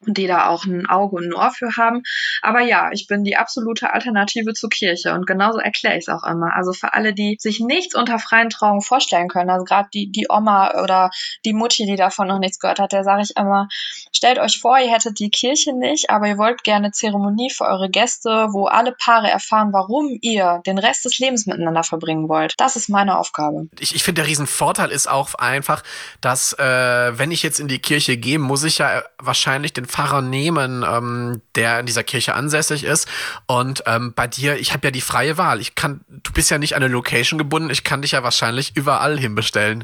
die 0.08 0.28
da 0.28 0.48
auch 0.48 0.66
ein 0.66 0.88
Auge 0.88 1.18
und 1.18 1.26
ein 1.26 1.34
Ohr 1.34 1.52
für 1.52 1.76
haben. 1.78 2.04
Aber 2.42 2.62
ja, 2.62 2.90
ich 2.92 3.08
bin 3.08 3.24
die 3.24 3.38
absolute 3.38 3.94
Alternative 3.94 4.54
zur 4.54 4.70
Kirche 4.70 5.14
und 5.14 5.28
genauso 5.28 5.60
erkläre 5.60 5.98
ich 5.98 6.08
es 6.08 6.10
auch 6.10 6.24
immer. 6.24 6.56
Also 6.56 6.74
für 6.74 6.94
alle, 6.94 7.14
die 7.14 7.38
sich 7.40 7.60
nichts 7.60 7.96
unter 7.96 8.20
freien 8.20 8.50
Trauungen 8.50 8.82
vorstellen 8.82 9.28
können, 9.28 9.50
also 9.50 9.64
gerade 9.64 9.90
die, 9.94 10.12
die 10.12 10.28
Oma 10.30 10.82
oder 10.82 11.12
die 11.46 11.54
Mutti, 11.54 11.86
die 11.86 11.96
davon 11.96 12.28
noch 12.28 12.40
nichts 12.40 12.60
gehört 12.60 12.80
hat, 12.80 12.92
der 12.92 13.04
sage 13.04 13.22
ich 13.24 13.38
immer, 13.38 13.68
stellt 14.14 14.40
euch 14.40 14.60
vor, 14.60 14.80
ihr 14.80 14.92
hättet 14.92 15.20
die 15.20 15.30
Kirche 15.30 15.74
nicht, 15.74 16.10
aber 16.10 16.28
ihr 16.28 16.38
wollt 16.38 16.64
gerne 16.64 16.92
Zeremonie 16.92 17.52
für 17.52 17.66
eure 17.66 17.90
Gäste, 17.90 18.48
wo 18.52 18.66
alle 18.66 18.94
Paare 18.94 19.30
erfahren, 19.30 19.72
warum 19.72 20.18
ihr 20.22 20.62
den 20.66 20.78
Rest 20.78 21.06
des 21.06 21.20
Lebens 21.20 21.46
miteinander 21.46 21.84
verbringen 21.84 22.28
wollt. 22.28 22.56
Das 22.58 22.76
ist 22.76 22.90
meine 22.90 23.18
Aufgabe. 23.18 23.68
Ich, 23.80 23.96
ich 23.96 24.04
finde, 24.04 24.22
der 24.22 24.30
Riesenvorteil 24.30 24.90
ist 24.90 25.10
auch 25.10 25.36
einfach, 25.36 25.84
dass 26.22 26.54
äh, 26.54 27.18
wenn 27.18 27.32
ich 27.32 27.44
jetzt 27.44 27.60
in 27.60 27.68
die 27.68 27.80
Kirche 27.80 28.18
gehe, 28.18 28.40
muss 28.40 28.64
ich 28.64 28.80
ja 28.80 29.04
wahrscheinlich 29.18 29.74
den 29.74 29.86
Pfarrer 29.92 30.22
nehmen, 30.22 30.84
ähm, 30.88 31.42
der 31.56 31.82
in 31.82 31.86
dieser 31.86 32.04
Kirche 32.04 32.34
ansässig 32.34 32.84
ist. 32.84 33.08
Und 33.46 33.84
ähm, 33.86 34.14
bei 34.14 34.28
dir, 34.28 34.58
ich 34.58 34.74
habe 34.74 34.88
ja 34.88 34.92
die 34.92 35.02
freie 35.02 35.38
Wahl. 35.38 35.60
Ich 35.60 35.76
kann, 35.76 36.02
du 36.08 36.32
bist 36.32 36.50
ja 36.50 36.58
nicht 36.58 36.76
an 36.76 36.84
eine 36.84 36.92
Location 36.92 37.38
gebunden. 37.38 37.70
Ich 37.70 37.84
kann 37.84 38.02
dich 38.02 38.12
ja 38.12 38.24
wahrscheinlich 38.24 38.76
überall 38.76 39.20
hinbestellen. 39.20 39.84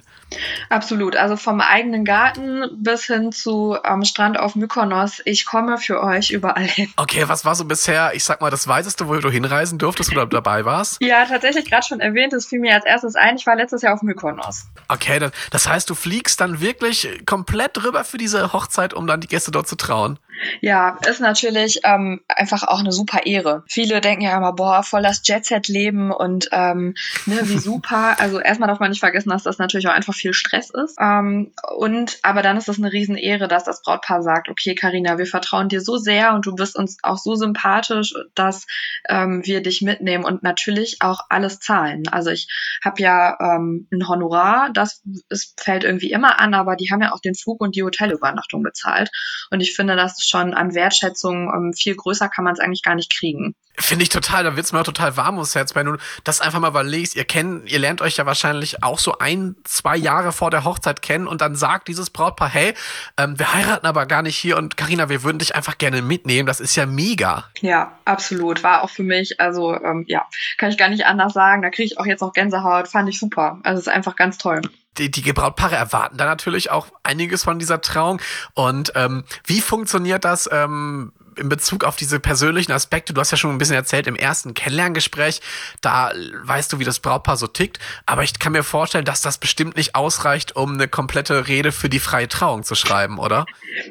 Absolut. 0.70 1.16
Also 1.16 1.38
vom 1.38 1.62
eigenen 1.62 2.04
Garten 2.06 2.64
bis 2.76 3.06
hin 3.06 3.32
zu 3.32 3.78
am 3.84 4.04
Strand 4.04 4.40
auf 4.40 4.56
Mykonos. 4.56 5.22
Ich 5.26 5.46
komme 5.46 5.78
für 5.78 6.02
euch 6.02 6.32
überall 6.32 6.66
hin. 6.66 6.92
Okay, 6.98 7.24
was 7.28 7.46
war 7.46 7.56
so 7.56 7.66
bisher, 7.66 8.12
ich 8.14 8.24
sag 8.24 8.42
mal, 8.42 8.50
das 8.50 8.68
Weiteste, 8.68 9.08
wo 9.08 9.16
du 9.16 9.30
hinreisen 9.30 9.78
durftest 9.78 10.12
oder 10.12 10.26
dabei 10.26 10.66
warst? 10.66 10.98
Ja, 11.08 11.26
tatsächlich 11.26 11.70
gerade 11.70 11.86
schon 11.88 12.02
erwähnt. 12.02 12.34
Das 12.34 12.48
fiel 12.48 12.60
mir 12.60 12.74
als 12.74 12.86
erstes 12.86 13.16
ein. 13.16 13.38
Ich 13.38 13.48
war 13.48 13.56
letztes 13.56 13.82
Jahr 13.82 13.94
auf 13.94 14.02
Mykonos. 14.02 14.66
Okay, 14.90 15.20
das 15.52 15.70
heißt, 15.70 15.90
du 15.90 15.96
fliegst 15.96 16.42
dann 16.42 16.60
wirklich 16.60 17.08
komplett 17.26 17.82
rüber 17.82 18.04
für 18.04 18.18
diese 18.18 18.52
Hochzeit, 18.52 18.94
um 18.94 19.08
dann 19.08 19.22
die 19.22 19.28
Gäste 19.28 19.52
dort 19.52 19.70
zu 19.70 19.78
trauen? 19.78 20.20
Ja, 20.62 20.98
ist 21.08 21.22
natürlich 21.22 21.82
ähm, 21.84 22.22
einfach 22.28 22.64
auch 22.64 22.80
eine 22.80 22.92
super 22.92 23.26
Ehre. 23.26 23.64
Viele 23.68 24.02
denken 24.02 24.24
ja 24.24 24.38
immer, 24.38 24.54
boah, 24.54 24.84
voll 24.84 25.02
das 25.02 25.22
Jet-Set-Leben 25.24 26.12
und 26.12 26.50
ähm, 26.52 26.96
ne, 27.26 27.40
wie 27.44 27.58
super. 27.58 28.20
Also 28.20 28.40
erstmal 28.40 28.68
darf 28.68 28.80
man 28.80 28.90
nicht 28.90 29.00
vergessen, 29.00 29.30
dass 29.30 29.44
das 29.44 29.58
natürlich 29.58 29.88
auch 29.88 29.94
einfach 29.94 30.14
viel 30.14 30.34
Stress 30.34 30.70
ist. 30.70 30.98
Ähm, 31.00 31.52
und 31.76 32.20
aber 32.24 32.42
dann 32.42 32.58
ist 32.58 32.70
es 32.70 32.78
eine 32.78 32.92
Riesenehre, 32.92 33.48
dass 33.48 33.64
das 33.64 33.82
Brautpaar 33.82 34.22
sagt, 34.22 34.50
okay, 34.50 34.76
Karina, 34.76 35.18
wir 35.18 35.26
vertrauen 35.26 35.70
dir 35.70 35.82
so 35.82 35.98
sehr 35.98 36.34
und 36.34 36.46
du 36.46 36.56
bist 36.56 36.76
uns 36.76 36.98
auch 37.04 37.18
so 37.18 37.36
sympathisch, 37.36 38.14
dass 38.36 38.66
ähm, 39.10 39.42
wir 39.46 39.62
dich 39.62 39.82
mitnehmen 39.82 40.24
und 40.24 40.44
natürlich 40.44 40.98
auch 41.02 41.22
alles 41.30 41.60
zahlen. 41.60 42.08
Also 42.10 42.30
ich 42.30 42.48
habe 42.84 43.02
ja 43.02 43.38
ähm, 43.40 43.88
ein 43.92 44.08
Honorar, 44.08 44.72
das 44.74 45.02
ist, 45.30 45.60
fällt 45.62 45.84
irgendwie 45.84 46.12
immer 46.12 46.40
an, 46.40 46.54
aber 46.54 46.76
die 46.76 46.92
haben 46.92 47.02
ja 47.02 47.14
auch 47.14 47.20
den 47.20 47.36
Flug 47.36 47.62
und 47.62 47.76
die 47.76 47.84
Hotelübernachtung 47.84 48.64
bezahlt. 48.64 49.10
Und 49.52 49.62
ich 49.62 49.76
finde, 49.76 49.96
das 49.96 50.27
schon 50.30 50.54
an 50.54 50.74
Wertschätzung 50.74 51.52
ähm, 51.54 51.74
viel 51.74 51.96
größer 51.96 52.30
kann 52.30 52.44
man 52.44 52.54
es 52.54 52.60
eigentlich 52.60 52.84
gar 52.84 52.96
nicht 52.96 53.16
kriegen. 53.16 53.56
Finde 53.80 54.04
ich 54.04 54.10
total, 54.10 54.44
da 54.44 54.56
wird's 54.56 54.74
mir 54.74 54.80
auch 54.80 54.86
total 54.86 55.18
warm 55.18 55.36
ums 55.36 55.54
Herz, 55.54 55.76
wenn 55.76 55.86
du 55.86 55.98
das 56.24 56.42
einfach 56.42 56.60
mal 56.60 56.70
überlegst. 56.70 57.16
Ihr 57.16 57.26
kennt, 57.26 57.72
ihr 57.72 57.78
lernt 57.78 58.02
euch 58.02 58.18
ja 58.18 58.26
wahrscheinlich 58.26 58.84
auch 58.84 58.98
so 58.98 59.20
ein, 59.20 59.56
zwei 59.66 59.96
Jahre 59.96 60.32
vor 60.32 60.50
der 60.50 60.64
Hochzeit 60.64 61.04
kennen 61.04 61.28
und 61.28 61.42
dann 61.42 61.54
sagt 61.54 61.88
dieses 61.88 62.10
Brautpaar, 62.10 62.50
hey, 62.50 62.74
ähm, 63.18 63.38
wir 63.38 63.54
heiraten 63.54 63.86
aber 63.86 64.08
gar 64.08 64.24
nicht 64.24 64.36
hier 64.36 64.58
und 64.58 64.78
Karina, 64.78 65.10
wir 65.10 65.22
würden 65.22 65.38
dich 65.38 65.56
einfach 65.56 65.78
gerne 65.78 66.02
mitnehmen. 66.02 66.48
Das 66.48 66.60
ist 66.60 66.76
ja 66.76 66.88
mega. 66.88 67.46
Ja, 67.62 68.00
absolut. 68.04 68.64
War 68.64 68.84
auch 68.84 68.90
für 68.90 69.04
mich, 69.04 69.40
also 69.40 69.76
ähm, 69.76 70.06
ja, 70.08 70.26
kann 70.58 70.72
ich 70.72 70.78
gar 70.80 70.90
nicht 70.90 71.06
anders 71.06 71.34
sagen. 71.34 71.62
Da 71.62 71.70
kriege 71.70 71.86
ich 71.86 72.00
auch 72.00 72.08
jetzt 72.08 72.22
noch 72.22 72.34
Gänsehaut. 72.34 72.88
Fand 72.88 73.08
ich 73.10 73.20
super. 73.20 73.60
Also 73.64 73.80
ist 73.80 73.90
einfach 73.90 74.16
ganz 74.16 74.40
toll 74.40 74.62
die, 74.98 75.12
die 75.12 75.34
Brautpaare 75.34 75.76
erwarten 75.76 76.18
da 76.18 76.26
natürlich 76.26 76.72
auch 76.72 76.88
einiges 77.04 77.44
von 77.44 77.60
dieser 77.60 77.82
Trauung. 77.82 78.22
Und 78.54 78.92
ähm, 78.96 79.24
wie 79.46 79.62
funktioniert 79.62 80.26
das? 80.26 80.50
Ähm, 80.52 81.14
in 81.38 81.50
Bezug 81.50 81.84
auf 81.84 81.96
diese 81.96 82.20
persönlichen 82.20 82.72
Aspekte, 82.72 83.14
du 83.14 83.22
hast 83.22 83.32
ja 83.32 83.38
schon 83.38 83.52
ein 83.52 83.58
bisschen 83.58 83.76
erzählt 83.76 84.08
im 84.08 84.16
ersten 84.16 84.54
Kennenlerngespräch, 84.54 85.42
da 85.82 86.12
weißt 86.44 86.74
du, 86.74 86.80
wie 86.80 86.84
das 86.84 87.00
Brautpaar 87.00 87.38
so 87.38 87.48
tickt, 87.48 87.80
aber 88.06 88.24
ich 88.24 88.38
kann 88.40 88.52
mir 88.52 88.64
vorstellen, 88.64 89.06
dass 89.06 89.22
das 89.22 89.38
bestimmt 89.38 89.76
nicht 89.78 89.96
ausreicht, 89.96 90.56
um 90.56 90.74
eine 90.74 90.88
komplette 90.88 91.48
Rede 91.48 91.72
für 91.72 91.90
die 91.90 92.00
freie 92.00 92.28
Trauung 92.28 92.64
zu 92.64 92.76
schreiben, 92.76 93.20
oder? 93.20 93.46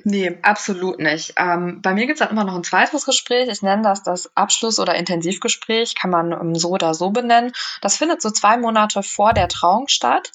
Nee, 0.04 0.38
absolut 0.42 0.98
nicht. 0.98 1.34
Ähm, 1.36 1.80
bei 1.82 1.94
mir 1.94 2.06
gibt 2.06 2.20
es 2.20 2.26
dann 2.26 2.36
immer 2.36 2.44
noch 2.44 2.54
ein 2.54 2.64
zweites 2.64 3.04
Gespräch. 3.04 3.48
Ich 3.48 3.62
nenne 3.62 3.82
das 3.82 4.02
das 4.02 4.30
Abschluss- 4.36 4.78
oder 4.78 4.94
Intensivgespräch, 4.94 5.94
kann 5.94 6.10
man 6.10 6.32
um, 6.32 6.54
so 6.54 6.70
oder 6.70 6.94
so 6.94 7.10
benennen. 7.10 7.52
Das 7.80 7.96
findet 7.96 8.22
so 8.22 8.30
zwei 8.30 8.56
Monate 8.56 9.02
vor 9.02 9.32
der 9.32 9.48
Trauung 9.48 9.88
statt. 9.88 10.32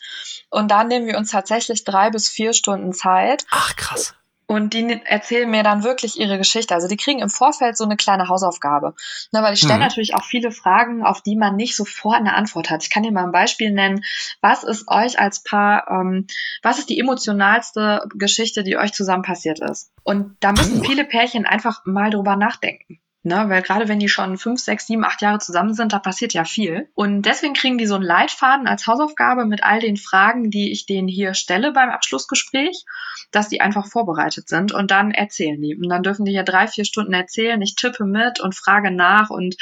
Und 0.50 0.70
da 0.70 0.84
nehmen 0.84 1.08
wir 1.08 1.18
uns 1.18 1.32
tatsächlich 1.32 1.84
drei 1.84 2.10
bis 2.10 2.30
vier 2.30 2.54
Stunden 2.54 2.94
Zeit. 2.94 3.46
Ach, 3.52 3.76
krass. 3.76 4.14
Und 4.52 4.74
die 4.74 5.00
erzählen 5.06 5.50
mir 5.50 5.64
dann 5.64 5.86
wirklich 5.86 6.20
ihre 6.20 6.38
Geschichte. 6.38 6.76
Also 6.76 6.90
die 6.90 6.98
kriegen 6.98 7.20
im 7.20 7.30
Vorfeld 7.30 7.78
so 7.78 7.86
eine 7.86 7.96
kleine 7.96 8.28
Hausaufgabe. 8.28 8.96
Na, 9.32 9.42
weil 9.44 9.54
ich 9.54 9.62
stelle 9.62 9.76
mhm. 9.76 9.84
natürlich 9.84 10.14
auch 10.14 10.26
viele 10.26 10.52
Fragen, 10.52 11.06
auf 11.06 11.22
die 11.22 11.38
man 11.38 11.56
nicht 11.56 11.74
sofort 11.74 12.18
eine 12.18 12.36
Antwort 12.36 12.70
hat. 12.70 12.84
Ich 12.84 12.90
kann 12.90 13.04
dir 13.04 13.14
mal 13.14 13.24
ein 13.24 13.32
Beispiel 13.32 13.72
nennen. 13.72 14.04
Was 14.42 14.66
ist 14.66 14.90
euch 14.90 15.18
als 15.18 15.42
Paar, 15.42 15.90
ähm, 15.90 16.28
was 16.64 16.80
ist 16.80 16.90
die 16.90 17.00
emotionalste 17.00 18.06
Geschichte, 18.14 18.66
die 18.66 18.76
euch 18.76 18.92
zusammen 18.92 19.24
passiert 19.24 19.62
ist? 19.62 19.94
Und 20.04 20.36
da 20.42 20.52
müssen 20.52 20.84
viele 20.84 21.06
Pärchen 21.06 21.46
einfach 21.46 21.86
mal 21.86 22.10
drüber 22.10 22.36
nachdenken. 22.36 23.00
Ne, 23.24 23.46
weil 23.50 23.62
gerade 23.62 23.88
wenn 23.88 24.00
die 24.00 24.10
schon 24.10 24.40
fünf, 24.40 24.60
sechs, 24.60 24.88
sieben, 24.88 25.06
acht 25.06 25.22
Jahre 25.22 25.38
zusammen 25.38 25.76
sind, 25.76 25.94
da 25.94 26.00
passiert 26.00 26.34
ja 26.34 26.44
viel. 26.44 26.90
Und 26.96 27.22
deswegen 27.22 27.54
kriegen 27.54 27.78
die 27.78 27.86
so 27.86 27.94
einen 27.94 28.04
Leitfaden 28.04 28.66
als 28.66 28.88
Hausaufgabe 28.88 29.46
mit 29.46 29.64
all 29.64 29.80
den 29.80 29.96
Fragen, 29.96 30.50
die 30.50 30.72
ich 30.72 30.88
denen 30.88 31.08
hier 31.08 31.36
stelle 31.36 31.72
beim 31.72 31.92
Abschlussgespräch, 31.92 32.84
dass 33.30 33.48
die 33.48 33.62
einfach 33.62 33.86
vorbereitet 33.86 34.50
sind 34.50 34.72
und 34.72 34.90
dann 34.90 35.12
erzählen 35.12 35.62
die. 35.62 35.76
Und 35.76 35.88
dann 35.88 36.02
dürfen 36.02 36.26
die 36.26 36.32
hier 36.32 36.42
drei, 36.42 36.68
vier 36.68 36.84
Stunden 36.84 37.14
erzählen. 37.14 37.62
Ich 37.62 37.76
tippe 37.76 38.06
mit 38.06 38.40
und 38.40 38.56
frage 38.56 38.90
nach 38.90 39.30
und 39.30 39.56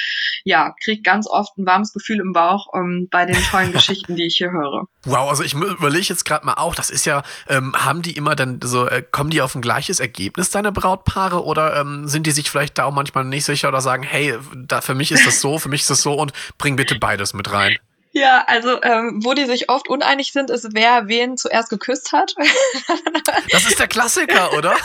ja, 0.46 0.74
kriege 0.82 1.02
ganz 1.02 1.28
oft 1.28 1.58
ein 1.58 1.66
warmes 1.66 1.92
Gefühl 1.92 2.22
im 2.22 2.32
Bauch 2.32 2.68
um, 2.72 2.80
ähm, 2.80 3.08
bei 3.12 3.26
den 3.26 3.36
tollen 3.44 3.72
Geschichten, 3.74 4.16
die 4.16 4.26
ich 4.26 4.38
hier 4.38 4.52
höre. 4.52 4.86
Wow, 5.04 5.30
also 5.30 5.44
ich 5.44 5.54
überlege 5.54 6.06
jetzt 6.08 6.24
gerade 6.24 6.46
mal 6.46 6.54
auch, 6.54 6.76
das 6.76 6.90
ist 6.90 7.06
ja, 7.06 7.24
ähm, 7.50 7.76
haben 7.76 8.04
die 8.04 8.16
immer 8.16 8.36
dann 8.36 8.62
so, 8.64 8.88
äh, 8.88 9.02
kommen 9.02 9.32
die 9.32 9.42
auf 9.42 9.54
ein 9.56 9.62
gleiches 9.62 10.00
Ergebnis, 10.00 10.50
deine 10.50 10.72
Brautpaare, 10.72 11.44
oder 11.44 11.76
ähm, 11.76 12.08
sind 12.08 12.26
die 12.26 12.32
sich 12.32 12.50
vielleicht 12.50 12.78
da 12.78 12.86
auch 12.86 12.94
manchmal 12.94 13.26
nicht 13.26 13.49
sicher 13.50 13.68
oder 13.70 13.82
sagen, 13.82 14.04
hey, 14.04 14.36
da, 14.56 14.82
für 14.82 14.96
mich 14.96 15.12
ist 15.12 15.26
das 15.26 15.42
so, 15.42 15.58
für 15.58 15.70
mich 15.70 15.82
ist 15.82 15.90
das 15.90 16.02
so 16.02 16.14
und 16.14 16.32
bring 16.58 16.76
bitte 16.76 16.96
beides 16.96 17.34
mit 17.34 17.52
rein. 17.52 17.78
Ja, 18.12 18.44
also 18.48 18.82
ähm, 18.82 19.20
wo 19.24 19.34
die 19.36 19.46
sich 19.46 19.70
oft 19.70 19.88
uneinig 19.88 20.32
sind, 20.32 20.50
ist, 20.50 20.70
wer 20.74 21.08
wen 21.08 21.38
zuerst 21.38 21.70
geküsst 21.70 22.12
hat. 22.12 22.36
Das 23.52 23.66
ist 23.66 23.80
der 23.80 23.88
Klassiker, 23.88 24.54
oder? 24.54 24.76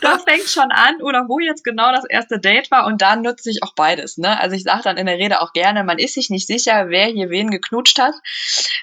das 0.00 0.24
fängt 0.24 0.48
schon 0.48 0.70
an, 0.70 1.02
oder 1.02 1.26
wo 1.28 1.38
jetzt 1.38 1.64
genau 1.64 1.90
das 1.92 2.04
erste 2.04 2.38
Date 2.38 2.70
war 2.70 2.86
und 2.86 3.02
da 3.02 3.16
nutze 3.16 3.50
ich 3.50 3.62
auch 3.62 3.74
beides. 3.74 4.18
Ne? 4.18 4.38
Also 4.38 4.56
ich 4.56 4.62
sage 4.62 4.82
dann 4.84 4.96
in 4.96 5.06
der 5.06 5.18
Rede 5.18 5.40
auch 5.40 5.52
gerne, 5.52 5.84
man 5.84 5.98
ist 5.98 6.14
sich 6.14 6.30
nicht 6.30 6.46
sicher, 6.46 6.88
wer 6.88 7.06
hier 7.06 7.30
wen 7.30 7.50
geknutscht 7.50 7.98
hat, 7.98 8.14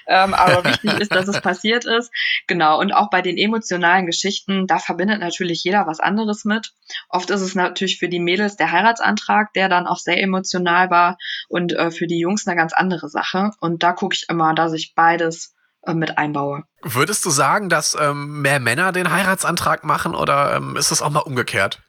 ähm, 0.06 0.34
aber 0.34 0.64
wichtig 0.64 1.00
ist, 1.00 1.12
dass 1.12 1.28
es 1.28 1.40
passiert 1.40 1.84
ist. 1.84 2.12
Genau, 2.46 2.78
und 2.80 2.92
auch 2.92 3.10
bei 3.10 3.22
den 3.22 3.36
emotionalen 3.36 4.06
Geschichten, 4.06 4.66
da 4.66 4.78
verbindet 4.78 5.20
natürlich 5.20 5.62
jeder 5.64 5.86
was 5.86 6.00
anderes 6.00 6.44
mit. 6.44 6.72
Oft 7.08 7.30
ist 7.30 7.40
es 7.40 7.54
natürlich 7.54 7.98
für 7.98 8.08
die 8.08 8.20
Mädels 8.20 8.56
der 8.56 8.72
Heiratsantrag, 8.72 9.52
der 9.54 9.68
dann 9.68 9.86
auch 9.86 9.98
sehr 9.98 10.20
emotional 10.20 10.90
war 10.90 11.16
und 11.48 11.72
äh, 11.72 11.90
für 11.90 12.06
die 12.06 12.18
Jungs 12.18 12.46
eine 12.46 12.56
ganz 12.56 12.72
andere 12.72 13.08
Sache. 13.08 13.50
Und 13.60 13.71
da 13.78 13.92
gucke 13.92 14.14
ich 14.14 14.26
immer, 14.28 14.54
dass 14.54 14.72
ich 14.72 14.94
beides 14.94 15.54
äh, 15.82 15.94
mit 15.94 16.18
einbaue. 16.18 16.64
Würdest 16.82 17.24
du 17.24 17.30
sagen, 17.30 17.68
dass 17.68 17.96
ähm, 18.00 18.42
mehr 18.42 18.60
Männer 18.60 18.92
den 18.92 19.10
Heiratsantrag 19.10 19.84
machen 19.84 20.14
oder 20.14 20.56
ähm, 20.56 20.76
ist 20.76 20.90
das 20.90 21.02
auch 21.02 21.10
mal 21.10 21.20
umgekehrt? 21.20 21.82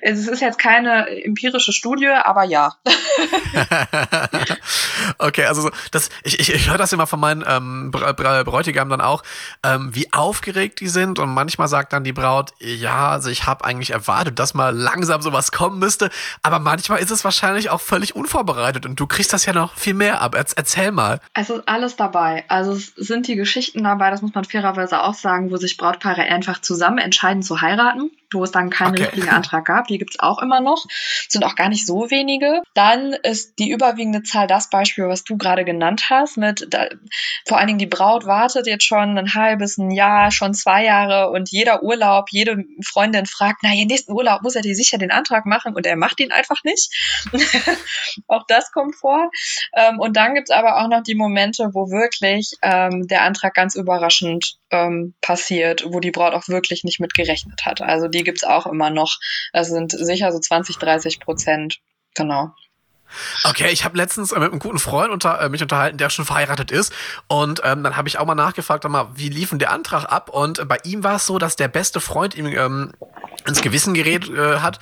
Es 0.00 0.26
ist 0.26 0.40
jetzt 0.40 0.58
keine 0.58 1.08
empirische 1.24 1.72
Studie, 1.72 2.08
aber 2.08 2.44
ja. 2.44 2.74
okay, 5.18 5.44
also 5.44 5.70
das, 5.90 6.08
ich, 6.22 6.40
ich, 6.40 6.54
ich 6.54 6.70
höre 6.70 6.78
das 6.78 6.92
immer 6.92 7.06
von 7.06 7.20
meinen 7.20 7.44
ähm, 7.46 7.90
Bräutigam 7.90 8.88
dann 8.88 9.00
auch, 9.00 9.22
ähm, 9.64 9.94
wie 9.94 10.12
aufgeregt 10.12 10.80
die 10.80 10.88
sind 10.88 11.18
und 11.18 11.30
manchmal 11.30 11.68
sagt 11.68 11.92
dann 11.92 12.04
die 12.04 12.12
Braut, 12.12 12.52
ja, 12.58 13.10
also 13.10 13.30
ich 13.30 13.46
habe 13.46 13.64
eigentlich 13.64 13.90
erwartet, 13.90 14.38
dass 14.38 14.54
mal 14.54 14.74
langsam 14.74 15.22
sowas 15.22 15.52
kommen 15.52 15.78
müsste, 15.78 16.10
aber 16.42 16.58
manchmal 16.58 17.00
ist 17.00 17.10
es 17.10 17.24
wahrscheinlich 17.24 17.70
auch 17.70 17.80
völlig 17.80 18.16
unvorbereitet 18.16 18.86
und 18.86 18.98
du 18.98 19.06
kriegst 19.06 19.32
das 19.32 19.46
ja 19.46 19.52
noch 19.52 19.74
viel 19.74 19.94
mehr 19.94 20.20
ab. 20.20 20.34
Erzähl 20.34 20.92
mal. 20.92 21.20
Also 21.34 21.62
alles 21.66 21.96
dabei. 21.96 22.44
Also 22.48 22.72
es 22.72 22.92
sind 22.96 23.26
die 23.26 23.36
Geschichten 23.36 23.84
dabei, 23.84 24.10
das 24.10 24.22
muss 24.22 24.34
man 24.34 24.44
fairerweise 24.44 25.02
auch 25.02 25.14
sagen, 25.14 25.50
wo 25.50 25.56
sich 25.56 25.76
Brautpaare 25.76 26.22
einfach 26.22 26.60
zusammen 26.60 26.98
entscheiden 26.98 27.42
zu 27.42 27.60
heiraten 27.60 28.10
wo 28.32 28.44
es 28.44 28.50
dann 28.50 28.70
keinen 28.70 28.92
okay. 28.92 29.04
richtigen 29.04 29.28
Antrag 29.28 29.64
gab. 29.64 29.86
Die 29.88 29.98
gibt's 29.98 30.18
auch 30.18 30.40
immer 30.40 30.60
noch. 30.60 30.84
Sind 31.28 31.44
auch 31.44 31.56
gar 31.56 31.68
nicht 31.68 31.86
so 31.86 32.10
wenige. 32.10 32.62
Dann 32.74 33.12
ist 33.12 33.58
die 33.58 33.70
überwiegende 33.70 34.22
Zahl 34.22 34.46
das 34.46 34.70
Beispiel, 34.70 35.08
was 35.08 35.24
du 35.24 35.36
gerade 35.36 35.64
genannt 35.64 36.10
hast, 36.10 36.36
mit 36.36 36.66
da, 36.70 36.88
vor 37.46 37.58
allen 37.58 37.68
Dingen 37.68 37.78
die 37.78 37.86
Braut 37.86 38.26
wartet 38.26 38.66
jetzt 38.66 38.84
schon 38.84 39.18
ein 39.18 39.34
halbes, 39.34 39.78
ein 39.78 39.90
Jahr, 39.90 40.30
schon 40.30 40.54
zwei 40.54 40.84
Jahre 40.84 41.30
und 41.30 41.50
jeder 41.50 41.82
Urlaub, 41.82 42.26
jede 42.30 42.64
Freundin 42.84 43.26
fragt, 43.26 43.60
na, 43.62 43.72
ihren 43.72 43.88
nächsten 43.88 44.12
Urlaub 44.12 44.42
muss 44.42 44.56
er 44.56 44.62
dir 44.62 44.74
sicher 44.74 44.98
den 44.98 45.10
Antrag 45.10 45.46
machen 45.46 45.74
und 45.74 45.86
er 45.86 45.96
macht 45.96 46.20
ihn 46.20 46.32
einfach 46.32 46.62
nicht. 46.64 46.92
auch 48.26 48.44
das 48.46 48.72
kommt 48.72 48.96
vor. 48.96 49.30
Ähm, 49.74 49.98
und 49.98 50.16
dann 50.16 50.34
gibt's 50.34 50.50
aber 50.50 50.82
auch 50.82 50.88
noch 50.88 51.02
die 51.02 51.14
Momente, 51.14 51.70
wo 51.72 51.90
wirklich 51.90 52.52
ähm, 52.62 53.06
der 53.06 53.22
Antrag 53.22 53.54
ganz 53.54 53.74
überraschend 53.74 54.58
ähm, 54.70 55.14
passiert, 55.20 55.84
wo 55.88 56.00
die 56.00 56.10
Braut 56.10 56.34
auch 56.34 56.48
wirklich 56.48 56.84
nicht 56.84 57.00
mit 57.00 57.14
gerechnet 57.14 57.64
hat. 57.64 57.80
Also 57.80 58.08
die 58.08 58.17
gibt's 58.24 58.44
auch 58.44 58.66
immer 58.66 58.90
noch. 58.90 59.18
Das 59.52 59.68
sind 59.68 59.92
sicher 59.92 60.32
so 60.32 60.38
20, 60.38 60.76
30 60.78 61.20
Prozent. 61.20 61.78
Genau. 62.14 62.52
Okay, 63.44 63.70
ich 63.70 63.84
habe 63.84 63.96
letztens 63.96 64.32
äh, 64.32 64.38
mit 64.38 64.50
einem 64.50 64.58
guten 64.58 64.78
Freund 64.78 65.10
unter, 65.12 65.40
äh, 65.40 65.48
mich 65.48 65.62
unterhalten, 65.62 65.98
der 65.98 66.10
schon 66.10 66.24
verheiratet 66.24 66.70
ist. 66.70 66.92
Und 67.26 67.62
ähm, 67.64 67.82
dann 67.82 67.96
habe 67.96 68.08
ich 68.08 68.18
auch 68.18 68.26
mal 68.26 68.34
nachgefragt, 68.34 68.84
mal, 68.88 69.08
wie 69.14 69.28
lief 69.28 69.50
denn 69.50 69.58
der 69.58 69.72
Antrag 69.72 70.04
ab? 70.04 70.28
Und 70.30 70.58
äh, 70.58 70.64
bei 70.64 70.78
ihm 70.84 71.04
war 71.04 71.16
es 71.16 71.26
so, 71.26 71.38
dass 71.38 71.56
der 71.56 71.68
beste 71.68 72.00
Freund 72.00 72.36
ihm 72.36 72.46
ähm, 72.46 72.92
ins 73.46 73.62
Gewissen 73.62 73.94
gerät 73.94 74.28
äh, 74.28 74.58
hat 74.58 74.78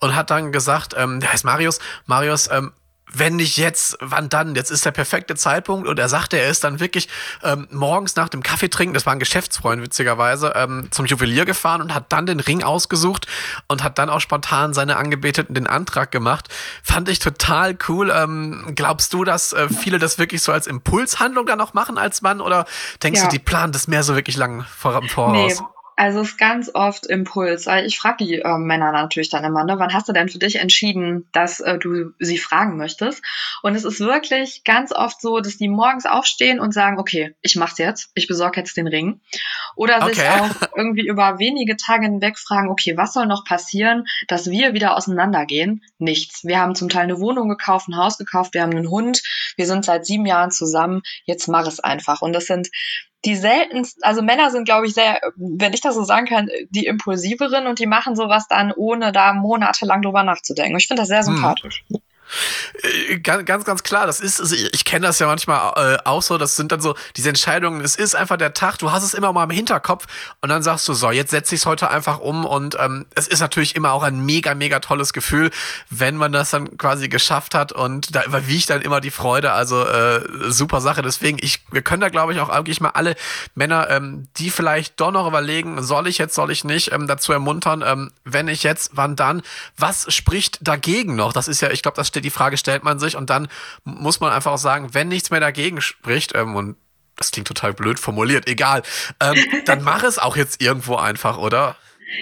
und 0.00 0.14
hat 0.14 0.30
dann 0.30 0.52
gesagt, 0.52 0.94
ähm, 0.96 1.20
der 1.20 1.32
heißt 1.32 1.44
Marius, 1.44 1.80
Marius, 2.06 2.48
ähm, 2.50 2.72
wenn 3.18 3.36
nicht 3.36 3.56
jetzt, 3.56 3.96
wann 4.00 4.28
dann? 4.28 4.54
Jetzt 4.54 4.70
ist 4.70 4.84
der 4.84 4.90
perfekte 4.90 5.34
Zeitpunkt. 5.34 5.88
Und 5.88 5.98
er 5.98 6.08
sagte, 6.08 6.38
er 6.38 6.48
ist 6.48 6.64
dann 6.64 6.80
wirklich 6.80 7.08
ähm, 7.42 7.66
morgens 7.70 8.16
nach 8.16 8.28
dem 8.28 8.42
Kaffee 8.42 8.68
trinken, 8.68 8.94
das 8.94 9.06
war 9.06 9.12
ein 9.12 9.18
Geschäftsfreund 9.18 9.82
witzigerweise, 9.82 10.52
ähm, 10.56 10.88
zum 10.90 11.06
Juwelier 11.06 11.44
gefahren 11.44 11.82
und 11.82 11.94
hat 11.94 12.12
dann 12.12 12.26
den 12.26 12.40
Ring 12.40 12.62
ausgesucht 12.62 13.26
und 13.68 13.82
hat 13.82 13.98
dann 13.98 14.10
auch 14.10 14.20
spontan 14.20 14.74
seine 14.74 14.96
Angebeteten 14.96 15.54
den 15.54 15.66
Antrag 15.66 16.10
gemacht. 16.10 16.48
Fand 16.82 17.08
ich 17.08 17.18
total 17.18 17.76
cool. 17.88 18.12
Ähm, 18.14 18.72
glaubst 18.74 19.12
du, 19.12 19.24
dass 19.24 19.52
äh, 19.52 19.68
viele 19.68 19.98
das 19.98 20.18
wirklich 20.18 20.42
so 20.42 20.52
als 20.52 20.66
Impulshandlung 20.66 21.46
dann 21.46 21.60
auch 21.60 21.74
machen 21.74 21.98
als 21.98 22.22
Mann? 22.22 22.40
Oder 22.40 22.66
denkst 23.02 23.20
ja. 23.20 23.26
du, 23.26 23.32
die 23.32 23.38
planen 23.38 23.72
das 23.72 23.88
mehr 23.88 24.02
so 24.02 24.14
wirklich 24.14 24.36
lang 24.36 24.64
voraus? 24.64 25.32
Nee, 25.32 25.54
also 25.96 26.20
es 26.20 26.30
ist 26.30 26.38
ganz 26.38 26.70
oft 26.74 27.06
Impuls. 27.06 27.68
Ich 27.84 27.98
frage 27.98 28.24
die 28.24 28.34
äh, 28.40 28.58
Männer 28.58 28.92
natürlich 28.92 29.30
dann 29.30 29.44
immer, 29.44 29.64
ne, 29.64 29.78
wann 29.78 29.92
hast 29.92 30.08
du 30.08 30.12
denn 30.12 30.28
für 30.28 30.38
dich 30.38 30.56
entschieden, 30.56 31.28
dass 31.32 31.60
äh, 31.60 31.78
du 31.78 32.12
sie 32.18 32.38
fragen 32.38 32.76
möchtest? 32.76 33.22
Und 33.62 33.74
es 33.74 33.84
ist 33.84 34.00
wirklich 34.00 34.64
ganz 34.64 34.92
oft 34.92 35.20
so, 35.20 35.40
dass 35.40 35.56
die 35.56 35.68
morgens 35.68 36.06
aufstehen 36.06 36.58
und 36.58 36.74
sagen, 36.74 36.98
okay, 36.98 37.34
ich 37.42 37.56
mach's 37.56 37.78
jetzt, 37.78 38.10
ich 38.14 38.26
besorge 38.26 38.60
jetzt 38.60 38.76
den 38.76 38.88
Ring. 38.88 39.20
Oder 39.76 40.02
okay. 40.02 40.14
sich 40.14 40.24
auch 40.24 40.68
irgendwie 40.76 41.06
über 41.06 41.38
wenige 41.38 41.76
Tage 41.76 42.06
hinweg 42.06 42.38
fragen, 42.38 42.70
okay, 42.70 42.96
was 42.96 43.12
soll 43.12 43.26
noch 43.26 43.44
passieren, 43.44 44.04
dass 44.26 44.50
wir 44.50 44.74
wieder 44.74 44.96
auseinandergehen? 44.96 45.82
Nichts. 45.98 46.44
Wir 46.44 46.60
haben 46.60 46.74
zum 46.74 46.88
Teil 46.88 47.04
eine 47.04 47.20
Wohnung 47.20 47.48
gekauft, 47.48 47.88
ein 47.88 47.96
Haus 47.96 48.18
gekauft, 48.18 48.54
wir 48.54 48.62
haben 48.62 48.76
einen 48.76 48.90
Hund, 48.90 49.22
wir 49.56 49.66
sind 49.66 49.84
seit 49.84 50.06
sieben 50.06 50.26
Jahren 50.26 50.50
zusammen, 50.50 51.02
jetzt 51.24 51.46
mach 51.48 51.66
es 51.66 51.80
einfach. 51.80 52.20
Und 52.22 52.32
das 52.32 52.46
sind 52.46 52.68
die 53.24 53.36
seltensten, 53.36 54.02
also 54.02 54.22
Männer 54.22 54.50
sind, 54.50 54.64
glaube 54.64 54.86
ich, 54.86 54.94
sehr, 54.94 55.20
wenn 55.36 55.72
ich 55.72 55.80
das 55.80 55.94
so 55.94 56.04
sagen 56.04 56.26
kann, 56.26 56.48
die 56.70 56.86
impulsiveren 56.86 57.66
und 57.66 57.78
die 57.78 57.86
machen 57.86 58.16
sowas 58.16 58.46
dann, 58.48 58.72
ohne 58.72 59.12
da 59.12 59.32
monatelang 59.32 60.02
drüber 60.02 60.22
nachzudenken. 60.22 60.76
Ich 60.78 60.86
finde 60.86 61.02
das 61.02 61.08
sehr 61.08 61.24
hm. 61.24 61.34
sympathisch. 61.36 61.84
Hm. 61.90 62.00
Äh, 62.82 63.18
ganz, 63.18 63.44
ganz, 63.44 63.64
ganz 63.64 63.82
klar, 63.82 64.06
das 64.06 64.20
ist, 64.20 64.40
also 64.40 64.54
ich 64.54 64.84
kenne 64.84 65.06
das 65.06 65.18
ja 65.18 65.26
manchmal 65.26 65.94
äh, 65.94 65.98
auch 66.04 66.22
so, 66.22 66.38
das 66.38 66.56
sind 66.56 66.72
dann 66.72 66.80
so 66.80 66.94
diese 67.16 67.28
Entscheidungen, 67.28 67.80
es 67.80 67.96
ist 67.96 68.14
einfach 68.14 68.36
der 68.36 68.54
Tag, 68.54 68.78
du 68.78 68.92
hast 68.92 69.02
es 69.02 69.14
immer 69.14 69.32
mal 69.32 69.44
im 69.44 69.50
Hinterkopf 69.50 70.06
und 70.40 70.48
dann 70.48 70.62
sagst 70.62 70.88
du, 70.88 70.94
so, 70.94 71.10
jetzt 71.10 71.30
setze 71.30 71.54
ich 71.54 71.62
es 71.62 71.66
heute 71.66 71.90
einfach 71.90 72.18
um 72.18 72.44
und 72.44 72.76
ähm, 72.80 73.06
es 73.14 73.28
ist 73.28 73.40
natürlich 73.40 73.76
immer 73.76 73.92
auch 73.92 74.02
ein 74.02 74.24
mega, 74.24 74.54
mega 74.54 74.80
tolles 74.80 75.12
Gefühl, 75.12 75.50
wenn 75.90 76.16
man 76.16 76.32
das 76.32 76.50
dann 76.50 76.76
quasi 76.78 77.08
geschafft 77.08 77.54
hat 77.54 77.72
und 77.72 78.14
da 78.14 78.24
überwiegt 78.24 78.70
dann 78.70 78.82
immer 78.82 79.00
die 79.00 79.10
Freude, 79.10 79.52
also 79.52 79.84
äh, 79.84 80.22
super 80.50 80.80
Sache, 80.80 81.02
deswegen, 81.02 81.38
ich, 81.40 81.60
wir 81.70 81.82
können 81.82 82.00
da 82.00 82.08
glaube 82.08 82.32
ich 82.32 82.40
auch 82.40 82.48
eigentlich 82.48 82.80
mal 82.80 82.90
alle 82.90 83.14
Männer, 83.54 83.90
ähm, 83.90 84.28
die 84.36 84.50
vielleicht 84.50 85.00
doch 85.00 85.12
noch 85.12 85.26
überlegen, 85.26 85.82
soll 85.82 86.06
ich 86.08 86.18
jetzt, 86.18 86.34
soll 86.34 86.50
ich 86.50 86.64
nicht, 86.64 86.92
ähm, 86.92 87.06
dazu 87.06 87.32
ermuntern, 87.32 87.82
ähm, 87.86 88.10
wenn 88.24 88.48
ich 88.48 88.62
jetzt, 88.62 88.92
wann 88.94 89.16
dann, 89.16 89.42
was 89.76 90.12
spricht 90.12 90.58
dagegen 90.66 91.16
noch? 91.16 91.32
Das 91.32 91.48
ist 91.48 91.60
ja, 91.60 91.70
ich 91.70 91.82
glaube, 91.82 91.96
das 91.96 92.13
steht 92.14 92.24
die 92.24 92.30
Frage 92.30 92.56
stellt 92.56 92.84
man 92.84 92.98
sich 92.98 93.16
und 93.16 93.28
dann 93.28 93.48
muss 93.84 94.20
man 94.20 94.32
einfach 94.32 94.52
auch 94.52 94.58
sagen, 94.58 94.94
wenn 94.94 95.08
nichts 95.08 95.30
mehr 95.30 95.40
dagegen 95.40 95.80
spricht, 95.80 96.34
ähm, 96.34 96.54
und 96.54 96.76
das 97.16 97.30
klingt 97.30 97.48
total 97.48 97.74
blöd 97.74 97.98
formuliert, 97.98 98.48
egal, 98.48 98.82
ähm, 99.20 99.36
dann 99.66 99.82
mach 99.82 100.02
es 100.04 100.18
auch 100.18 100.36
jetzt 100.36 100.62
irgendwo 100.62 100.96
einfach, 100.96 101.38
oder? 101.38 101.76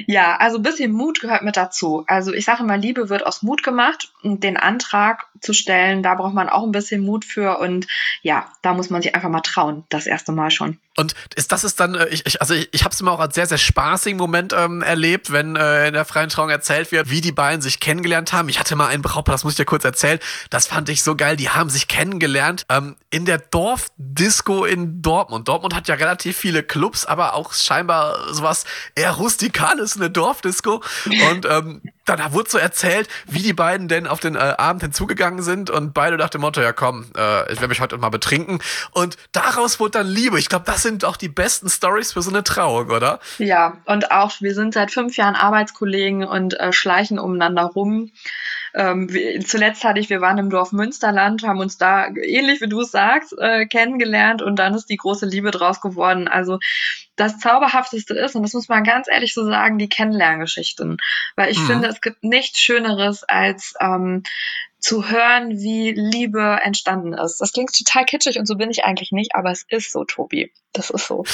Ja, 0.07 0.37
also 0.37 0.59
ein 0.59 0.63
bisschen 0.63 0.93
Mut 0.93 1.21
gehört 1.21 1.43
mit 1.43 1.57
dazu. 1.57 2.05
Also 2.07 2.33
ich 2.33 2.45
sage 2.45 2.63
immer, 2.63 2.77
Liebe 2.77 3.09
wird 3.09 3.27
aus 3.27 3.43
Mut 3.43 3.63
gemacht 3.63 4.12
den 4.23 4.57
Antrag 4.57 5.27
zu 5.41 5.53
stellen, 5.53 6.03
da 6.03 6.15
braucht 6.15 6.35
man 6.35 6.49
auch 6.49 6.63
ein 6.63 6.73
bisschen 6.73 7.05
Mut 7.05 7.25
für 7.25 7.59
und 7.59 7.87
ja, 8.23 8.47
da 8.63 8.75
muss 8.75 8.91
man 8.91 9.03
sich 9.03 9.15
einfach 9.15 9.29
mal 9.29 9.41
trauen, 9.41 9.85
das 9.89 10.07
erste 10.07 10.33
Mal 10.33 10.51
schon. 10.51 10.79
Und 10.97 11.15
ist 11.35 11.53
das 11.53 11.65
ist 11.65 11.81
dann, 11.81 11.95
äh, 11.95 12.09
ich, 12.09 12.27
ich, 12.27 12.41
also 12.41 12.55
ich, 12.55 12.69
ich 12.73 12.85
habe 12.85 12.93
es 12.93 13.01
immer 13.01 13.13
auch 13.13 13.21
als 13.21 13.35
sehr, 13.35 13.47
sehr 13.47 13.59
spaßigen 13.59 14.19
Moment 14.19 14.53
ähm, 14.53 14.83
erlebt, 14.83 15.33
wenn 15.33 15.57
äh, 15.57 15.89
in 15.89 15.95
der 15.95 16.05
freien 16.05 16.29
Trauung 16.29 16.51
erzählt 16.51 16.93
wird, 16.93 17.09
wie 17.09 17.23
die 17.23 17.33
beiden 17.33 17.63
sich 17.63 17.81
kennengelernt 17.81 18.33
haben. 18.33 18.49
Ich 18.51 18.61
hatte 18.61 18.77
mal 18.77 18.89
einen 18.89 19.03
Brautpaar, 19.03 19.35
das 19.35 19.45
muss 19.45 19.55
ich 19.55 19.57
dir 19.57 19.65
kurz 19.65 19.85
erzählen, 19.85 20.19
das 20.51 20.67
fand 20.67 20.91
ich 20.91 21.03
so 21.03 21.17
geil, 21.17 21.37
die 21.37 21.49
haben 21.49 21.71
sich 21.71 21.89
kennengelernt 21.89 22.67
ähm, 22.69 22.97
in 23.11 23.25
der 23.25 23.39
Dorfdisco 23.39 24.65
in 24.65 25.01
Dortmund. 25.01 25.49
Dortmund 25.49 25.75
hat 25.75 25.89
ja 25.89 25.95
relativ 25.95 26.37
viele 26.37 26.63
Clubs, 26.63 27.07
aber 27.07 27.35
auch 27.35 27.55
scheinbar 27.55 28.33
sowas 28.35 28.65
eher 28.95 29.13
rustikales, 29.13 29.97
eine 29.97 30.11
Dorfdisco. 30.11 30.83
Und 31.31 31.47
ähm, 31.47 31.81
dann 32.05 32.33
wurde 32.33 32.51
so 32.51 32.59
erzählt, 32.59 33.09
wie 33.27 33.43
die 33.43 33.53
beiden 33.53 33.89
denn 33.89 34.07
auf 34.07 34.21
den 34.21 34.35
äh, 34.35 34.39
Abend 34.39 34.83
hinzugegangen 34.83 35.43
sind 35.43 35.71
und 35.71 35.95
beide 35.95 36.17
nach 36.17 36.31
dem 36.31 36.41
Motto, 36.41 36.61
ja 36.61 36.73
komm, 36.73 37.07
äh, 37.17 37.53
ich 37.53 37.59
werde 37.59 37.69
mich 37.69 37.81
heute 37.81 37.97
mal 37.99 38.11
betrinken. 38.11 38.61
Und 38.91 39.17
daraus 39.33 39.81
wurde 39.81 39.93
dann 39.93 40.07
Liebe. 40.07 40.39
Ich 40.39 40.49
glaube, 40.49 40.65
das 40.67 40.83
sind 40.83 41.05
auch 41.05 41.17
die 41.17 41.29
besten 41.29 41.69
Stories 41.69 42.13
für 42.13 42.23
so 42.23 42.31
eine 42.31 42.45
Trauung, 42.45 42.91
oder? 42.91 43.21
Ja, 43.39 43.79
und 43.87 44.11
auch 44.11 44.33
wir 44.41 44.55
sind 44.55 44.75
seit 44.75 44.91
fünf 44.91 45.17
Jahren 45.17 45.37
Arbeitskollegen 45.37 46.25
und 46.25 46.59
äh, 46.59 46.73
schleichen 46.73 47.19
umeinander 47.19 47.65
rum. 47.65 48.11
Ähm, 48.75 49.13
wir, 49.13 49.41
zuletzt 49.41 49.85
hatte 49.85 50.01
ich, 50.01 50.11
wir 50.11 50.21
waren 50.21 50.39
im 50.39 50.51
Dorf 50.51 50.73
Münsterland, 50.73 51.43
haben 51.43 51.61
uns 51.61 51.79
da 51.79 52.09
ähnlich 52.09 52.61
wie 52.61 52.69
du 52.69 52.81
es 52.81 52.91
sagst 52.91 53.35
äh, 53.39 53.67
kennengelernt 53.67 54.43
und 54.43 54.57
dann 54.57 54.75
ist 54.75 54.87
die 54.87 54.97
große 54.97 55.27
Liebe 55.27 55.51
draus 55.51 55.81
geworden. 55.81 56.29
Also 56.29 56.59
das 57.17 57.39
Zauberhafteste 57.39 58.15
ist, 58.15 58.35
und 58.35 58.43
das 58.43 58.55
muss 58.55 58.69
man 58.69 58.85
ganz 58.85 59.09
ehrlich 59.09 59.35
so 59.35 59.45
sagen, 59.45 59.79
die 59.79 59.89
Kennenlerngeschichten. 59.89 60.97
Weil 61.37 61.51
ich 61.51 61.59
mhm. 61.59 61.67
finde, 61.67 61.89
es 61.89 62.01
gibt 62.01 62.25
nichts 62.25 62.59
Schöneres 62.59 63.23
als 63.25 63.75
ähm, 63.81 64.23
zu 64.83 65.09
hören, 65.09 65.61
wie 65.61 65.93
Liebe 65.93 66.59
entstanden 66.63 67.13
ist. 67.13 67.39
Das 67.39 67.53
klingt 67.53 67.77
total 67.77 68.05
kitschig 68.05 68.39
und 68.39 68.47
so 68.47 68.57
bin 68.57 68.71
ich 68.71 68.85
eigentlich 68.85 69.13
nicht, 69.13 69.35
aber 69.35 69.51
es 69.53 69.65
ist 69.69 69.93
so, 69.93 70.05
Tobi. 70.05 70.53
Das 70.73 70.91
ist 70.91 71.07
so. 71.07 71.25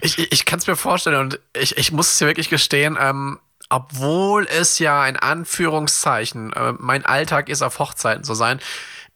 Ich, 0.00 0.18
ich, 0.18 0.32
ich 0.32 0.44
kann 0.44 0.58
es 0.58 0.66
mir 0.66 0.74
vorstellen 0.74 1.20
und 1.20 1.40
ich, 1.56 1.76
ich 1.76 1.92
muss 1.92 2.10
es 2.10 2.18
dir 2.18 2.26
wirklich 2.26 2.48
gestehen, 2.48 2.98
ähm, 3.00 3.38
obwohl 3.72 4.46
es 4.46 4.78
ja 4.78 5.06
in 5.06 5.16
Anführungszeichen 5.16 6.52
äh, 6.52 6.74
mein 6.78 7.04
Alltag 7.04 7.48
ist, 7.48 7.62
auf 7.62 7.78
Hochzeiten 7.78 8.24
zu 8.24 8.34
sein, 8.34 8.60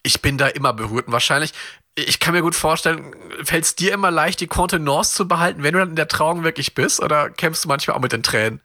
ich 0.03 0.21
bin 0.21 0.37
da 0.37 0.47
immer 0.47 0.73
berührt 0.73 1.07
und 1.07 1.13
wahrscheinlich 1.13 1.53
ich 1.97 2.19
kann 2.19 2.35
mir 2.35 2.43
gut 2.43 2.53
vorstellen, 2.53 3.15
fällt 3.43 3.63
es 3.63 3.75
dir 3.75 3.91
immer 3.91 4.11
leicht, 4.11 4.39
die 4.39 4.47
Kontenance 4.47 5.15
zu 5.15 5.27
behalten, 5.27 5.63
wenn 5.63 5.73
du 5.73 5.79
dann 5.79 5.89
in 5.89 5.95
der 5.95 6.07
Trauung 6.07 6.43
wirklich 6.43 6.75
bist? 6.75 7.01
Oder 7.01 7.31
kämpfst 7.31 7.65
du 7.65 7.69
manchmal 7.69 7.97
auch 7.97 8.01
mit 8.01 8.11
den 8.11 8.21
Tränen? 8.21 8.61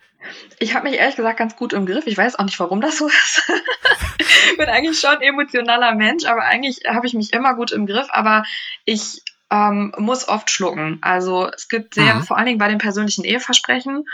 Ich 0.59 0.75
habe 0.75 0.89
mich 0.89 0.99
ehrlich 0.99 1.17
gesagt 1.17 1.39
ganz 1.39 1.57
gut 1.57 1.73
im 1.73 1.87
Griff. 1.87 2.07
Ich 2.07 2.17
weiß 2.17 2.39
auch 2.39 2.45
nicht, 2.45 2.61
warum 2.61 2.83
das 2.83 2.99
so 2.99 3.09
ist. 3.09 3.51
ich 4.19 4.57
bin 4.59 4.69
eigentlich 4.69 5.01
schon 5.01 5.17
ein 5.17 5.23
emotionaler 5.23 5.95
Mensch, 5.95 6.27
aber 6.27 6.45
eigentlich 6.45 6.81
habe 6.87 7.07
ich 7.07 7.15
mich 7.15 7.33
immer 7.33 7.55
gut 7.55 7.73
im 7.73 7.87
Griff. 7.87 8.09
Aber 8.11 8.45
ich 8.85 9.23
ähm, 9.51 9.95
muss 9.99 10.29
oft 10.29 10.51
schlucken. 10.51 10.99
Also 11.01 11.51
es 11.51 11.69
gibt 11.69 11.95
sehr, 11.95 12.15
mhm. 12.15 12.23
vor 12.25 12.37
allen 12.37 12.47
Dingen 12.47 12.59
bei 12.59 12.69
den 12.69 12.79
persönlichen 12.79 13.25
Eheversprechen, 13.25 14.05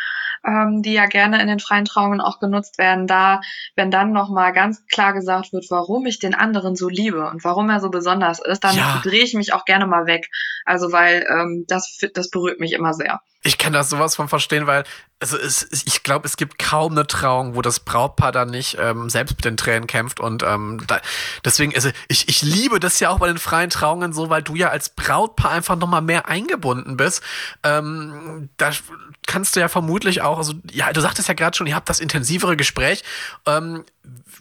ähm, 0.47 0.83
die 0.83 0.92
ja 0.92 1.07
gerne 1.07 1.40
in 1.40 1.49
den 1.49 1.61
freien 1.61 1.85
Trauungen 1.85 2.21
auch 2.21 2.40
genutzt 2.40 2.78
werden, 2.78 3.07
da, 3.07 3.40
wenn 3.76 3.90
dann 3.90 4.12
nochmal 4.12 4.52
ganz 4.52 4.87
klar 4.87 5.12
gesagt 5.12 5.52
wird, 5.52 5.66
warum 5.71 6.07
ich 6.07 6.18
den 6.18 6.35
anderen 6.35 6.76
so 6.76 6.88
liebe 6.88 7.28
und 7.28 7.45
warum 7.45 7.71
er 7.71 7.80
so 7.80 7.90
besonders 7.90 8.40
ist, 8.40 8.64
dann 8.64 8.76
ja. 8.76 9.00
drehe 9.02 9.23
ich 9.23 9.35
mich 9.35 9.52
auch 9.52 9.64
gerne 9.64 9.87
mal 9.87 10.07
weg. 10.07 10.30
Also 10.64 10.92
weil 10.92 11.26
ähm, 11.30 11.64
das, 11.68 11.99
das 12.14 12.30
berührt 12.30 12.61
mich 12.61 12.73
immer 12.73 12.95
sehr. 12.95 13.21
Ich 13.42 13.57
kann 13.57 13.73
das 13.73 13.90
sowas 13.90 14.16
von 14.16 14.28
verstehen, 14.28 14.66
weil 14.66 14.85
also 15.20 15.37
es, 15.37 15.66
ich 15.72 16.02
glaube, 16.04 16.26
es 16.26 16.37
gibt 16.37 16.58
kaum 16.58 16.92
eine 16.92 17.06
Trauung, 17.06 17.56
wo 17.56 17.62
das 17.62 17.80
Brautpaar 17.80 18.30
dann 18.30 18.50
nicht 18.50 18.76
ähm, 18.80 19.10
selbst 19.10 19.37
mit 19.37 19.44
den 19.44 19.56
Tränen 19.56 19.87
kämpft. 19.88 20.20
Und 20.20 20.44
ähm, 20.44 20.80
da, 20.87 21.00
deswegen, 21.44 21.75
also 21.75 21.90
ich, 22.06 22.28
ich 22.28 22.42
liebe 22.42 22.78
das 22.78 23.00
ja 23.00 23.10
auch 23.10 23.18
bei 23.18 23.26
den 23.26 23.38
freien 23.38 23.70
Trauungen 23.70 24.12
so, 24.12 24.30
weil 24.30 24.42
du 24.42 24.54
ja 24.54 24.68
als 24.68 24.90
Brautpaar 24.90 25.50
einfach 25.50 25.76
nochmal 25.76 26.02
mehr 26.02 26.28
eingebunden 26.28 26.96
bist. 26.96 27.22
Ähm, 27.64 28.48
da 28.58 28.70
kannst 29.26 29.56
du 29.56 29.60
ja 29.60 29.68
vermutlich 29.68 30.22
auch, 30.22 30.38
also 30.38 30.54
ja, 30.70 30.92
du 30.92 31.00
sagtest 31.00 31.28
ja 31.28 31.34
gerade 31.34 31.56
schon, 31.56 31.66
ihr 31.66 31.75
habt 31.75 31.88
das 31.88 32.00
intensivere 32.00 32.56
Gespräch. 32.56 33.02
Ähm, 33.44 33.84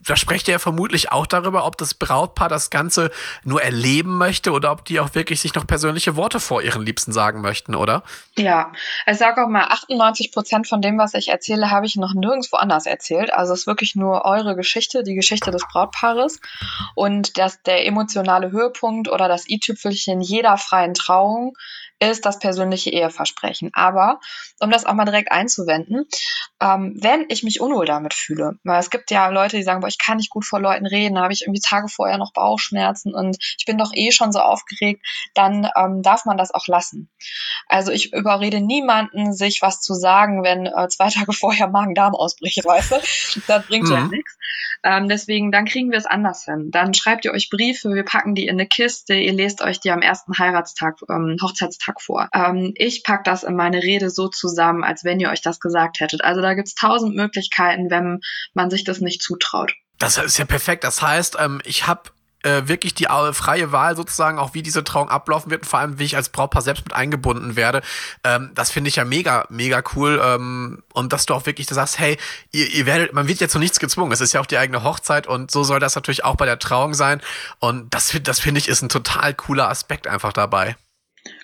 da 0.06 0.16
sprecht 0.16 0.48
ihr 0.48 0.54
ja 0.54 0.60
vermutlich 0.60 1.12
auch 1.12 1.26
darüber, 1.26 1.66
ob 1.66 1.78
das 1.78 1.94
Brautpaar 1.94 2.50
das 2.50 2.70
Ganze 2.70 3.12
nur 3.44 3.62
erleben 3.62 4.18
möchte 4.18 4.52
oder 4.52 4.72
ob 4.72 4.86
die 4.86 5.00
auch 5.00 5.16
wirklich 5.16 5.42
sich 5.42 5.54
noch 5.56 5.68
persönliche 5.68 6.16
Worte 6.16 6.40
vor 6.40 6.62
ihren 6.62 6.86
Liebsten 6.86 7.12
sagen 7.12 7.42
möchten, 7.42 7.76
oder? 7.76 8.04
Ja, 8.38 8.72
ich 9.06 9.18
sage 9.18 9.44
auch 9.44 9.50
mal, 9.50 9.66
98 9.66 10.32
Prozent 10.32 10.68
von 10.68 10.82
dem, 10.82 10.98
was 10.98 11.14
ich 11.14 11.30
erzähle, 11.30 11.72
habe 11.72 11.86
ich 11.86 11.96
noch 11.96 12.14
nirgendwo 12.14 12.58
anders 12.58 12.86
erzählt. 12.86 13.34
Also 13.34 13.54
es 13.54 13.62
ist 13.62 13.68
wirklich 13.68 13.96
nur 13.96 14.26
eure 14.26 14.56
Geschichte, 14.56 15.04
die 15.04 15.16
Geschichte 15.16 15.52
des 15.52 15.66
Brautpaares 15.68 16.40
und 16.96 17.38
das, 17.38 17.62
der 17.64 17.86
emotionale 17.86 18.52
Höhepunkt 18.52 19.10
oder 19.10 19.28
das 19.28 19.48
i-Tüpfelchen 19.50 20.22
jeder 20.22 20.58
freien 20.58 20.94
Trauung 20.94 21.58
ist 22.00 22.26
das 22.26 22.40
persönliche 22.40 22.92
Eheversprechen. 22.92 23.72
Aber 23.74 24.20
um 24.60 24.70
das 24.70 24.86
auch 24.86 24.94
mal 24.94 25.06
direkt 25.06 25.32
einzuwenden, 25.32 26.06
ähm, 26.62 26.96
wenn 27.00 27.26
ich 27.30 27.44
mich 27.44 27.62
unwohl 27.62 27.86
damit 27.86 28.14
fühle, 28.14 28.58
weil 28.64 28.80
es 28.80 28.90
gibt 28.90 29.12
ja 29.12 29.28
Leute, 29.30 29.58
die 29.58 29.64
sagen, 29.64 29.82
boah, 29.82 29.88
ich 29.88 29.98
kann 29.98 30.18
nicht 30.18 30.30
gut 30.30 30.46
vor 30.46 30.60
Leuten 30.60 30.86
reden, 30.86 31.16
da 31.16 31.24
habe 31.24 31.34
ich 31.34 31.42
irgendwie 31.42 31.62
Tage 31.62 31.88
vorher 31.88 32.18
noch 32.18 32.34
Bauchschmerzen 32.34 33.14
und 33.14 33.38
ich 33.58 33.66
bin 33.66 33.78
doch 33.78 33.92
eh 33.94 34.12
schon 34.12 34.32
so 34.32 34.40
aufgeregt, 34.40 35.06
dann 35.34 35.70
ähm, 35.76 36.02
darf 36.04 36.26
man 36.26 36.38
das 36.38 36.54
auch 36.54 36.68
lassen. 36.68 37.10
Also 37.68 37.92
ich 37.92 38.14
überrede 38.14 38.62
niemanden, 38.62 39.34
sich 39.34 39.62
was 39.62 39.82
zu 39.82 39.94
sagen, 39.94 40.44
wenn 40.44 40.66
äh, 40.66 40.88
zwei 40.90 41.10
Tage 41.18 41.34
vorher 41.34 41.68
Magen-Darm 41.68 42.16
ausbricht, 42.16 42.64
weißt 42.64 42.92
du? 42.92 42.96
Das 43.48 43.66
bringt 43.66 43.88
mhm. 43.88 43.92
ja 43.92 44.02
nichts. 44.08 44.38
Ähm, 44.84 45.10
deswegen, 45.10 45.52
dann 45.52 45.66
kriegen 45.66 45.92
wir 45.92 45.98
es 45.98 46.06
anders 46.06 46.46
hin. 46.46 46.70
Dann 46.72 46.94
schreibt 46.94 47.26
ihr 47.26 47.32
euch 47.32 47.50
Briefe, 47.50 47.90
wir 47.94 48.04
packen 48.04 48.36
die 48.36 48.46
in 48.46 48.56
eine 48.56 48.68
Kiste, 48.68 49.16
ihr 49.16 49.34
lest 49.34 49.62
euch 49.62 49.80
die 49.80 49.92
am 49.92 50.02
ersten 50.02 50.38
Heiratstag, 50.38 50.98
ähm, 51.10 51.38
Hochzeitstag 51.42 51.87
vor. 52.00 52.30
Ähm, 52.34 52.74
ich 52.76 53.04
pack 53.04 53.24
das 53.24 53.44
in 53.44 53.56
meine 53.56 53.82
Rede 53.82 54.10
so 54.10 54.28
zusammen, 54.28 54.84
als 54.84 55.04
wenn 55.04 55.20
ihr 55.20 55.30
euch 55.30 55.42
das 55.42 55.60
gesagt 55.60 56.00
hättet. 56.00 56.24
Also 56.24 56.42
da 56.42 56.54
gibt's 56.54 56.76
tausend 56.76 57.16
Möglichkeiten, 57.16 57.90
wenn 57.90 58.20
man 58.54 58.70
sich 58.70 58.84
das 58.84 59.02
nicht 59.02 59.22
zutraut. 59.22 59.74
Das 59.98 60.18
ist 60.18 60.38
ja 60.38 60.46
perfekt. 60.46 60.84
Das 60.84 61.02
heißt, 61.02 61.38
ähm, 61.40 61.62
ich 61.66 61.88
habe 61.88 62.12
äh, 62.44 62.68
wirklich 62.68 62.94
die 62.94 63.08
freie 63.34 63.72
Wahl 63.72 63.96
sozusagen, 63.96 64.38
auch 64.40 64.54
wie 64.54 64.62
diese 64.62 64.84
Trauung 64.84 65.10
ablaufen 65.10 65.52
wird 65.52 65.64
und 65.64 65.68
vor 65.68 65.80
allem, 65.80 66.00
wie 66.00 66.06
ich 66.06 66.16
als 66.16 66.30
Brautpaar 66.30 66.62
selbst 66.62 66.86
mit 66.86 66.94
eingebunden 66.94 67.56
werde. 67.56 67.82
Ähm, 68.24 68.52
das 68.54 68.72
finde 68.72 68.90
ich 68.90 68.96
ja 68.96 69.06
mega, 69.06 69.46
mega 69.50 69.82
cool. 69.96 70.22
Ähm, 70.24 70.84
und 70.94 71.14
dass 71.14 71.26
du 71.26 71.34
auch 71.34 71.46
wirklich 71.46 71.68
sagst, 71.68 72.00
hey, 72.00 72.18
ihr, 72.52 72.70
ihr 72.72 72.86
werdet, 72.86 73.14
man 73.14 73.28
wird 73.28 73.40
jetzt 73.40 73.52
zu 73.52 73.60
nichts 73.60 73.80
gezwungen. 73.80 74.12
Es 74.12 74.22
ist 74.22 74.34
ja 74.34 74.42
auch 74.42 74.46
die 74.46 74.58
eigene 74.58 74.84
Hochzeit 74.84 75.28
und 75.28 75.52
so 75.52 75.64
soll 75.64 75.80
das 75.80 75.96
natürlich 75.96 76.24
auch 76.24 76.36
bei 76.36 76.46
der 76.46 76.60
Trauung 76.60 76.94
sein. 76.94 77.22
Und 77.60 77.94
das, 77.94 78.16
das 78.24 78.40
finde 78.40 78.60
ich 78.60 78.68
ist 78.68 78.82
ein 78.82 78.90
total 78.90 79.34
cooler 79.34 79.70
Aspekt 79.70 80.08
einfach 80.08 80.34
dabei. 80.34 80.76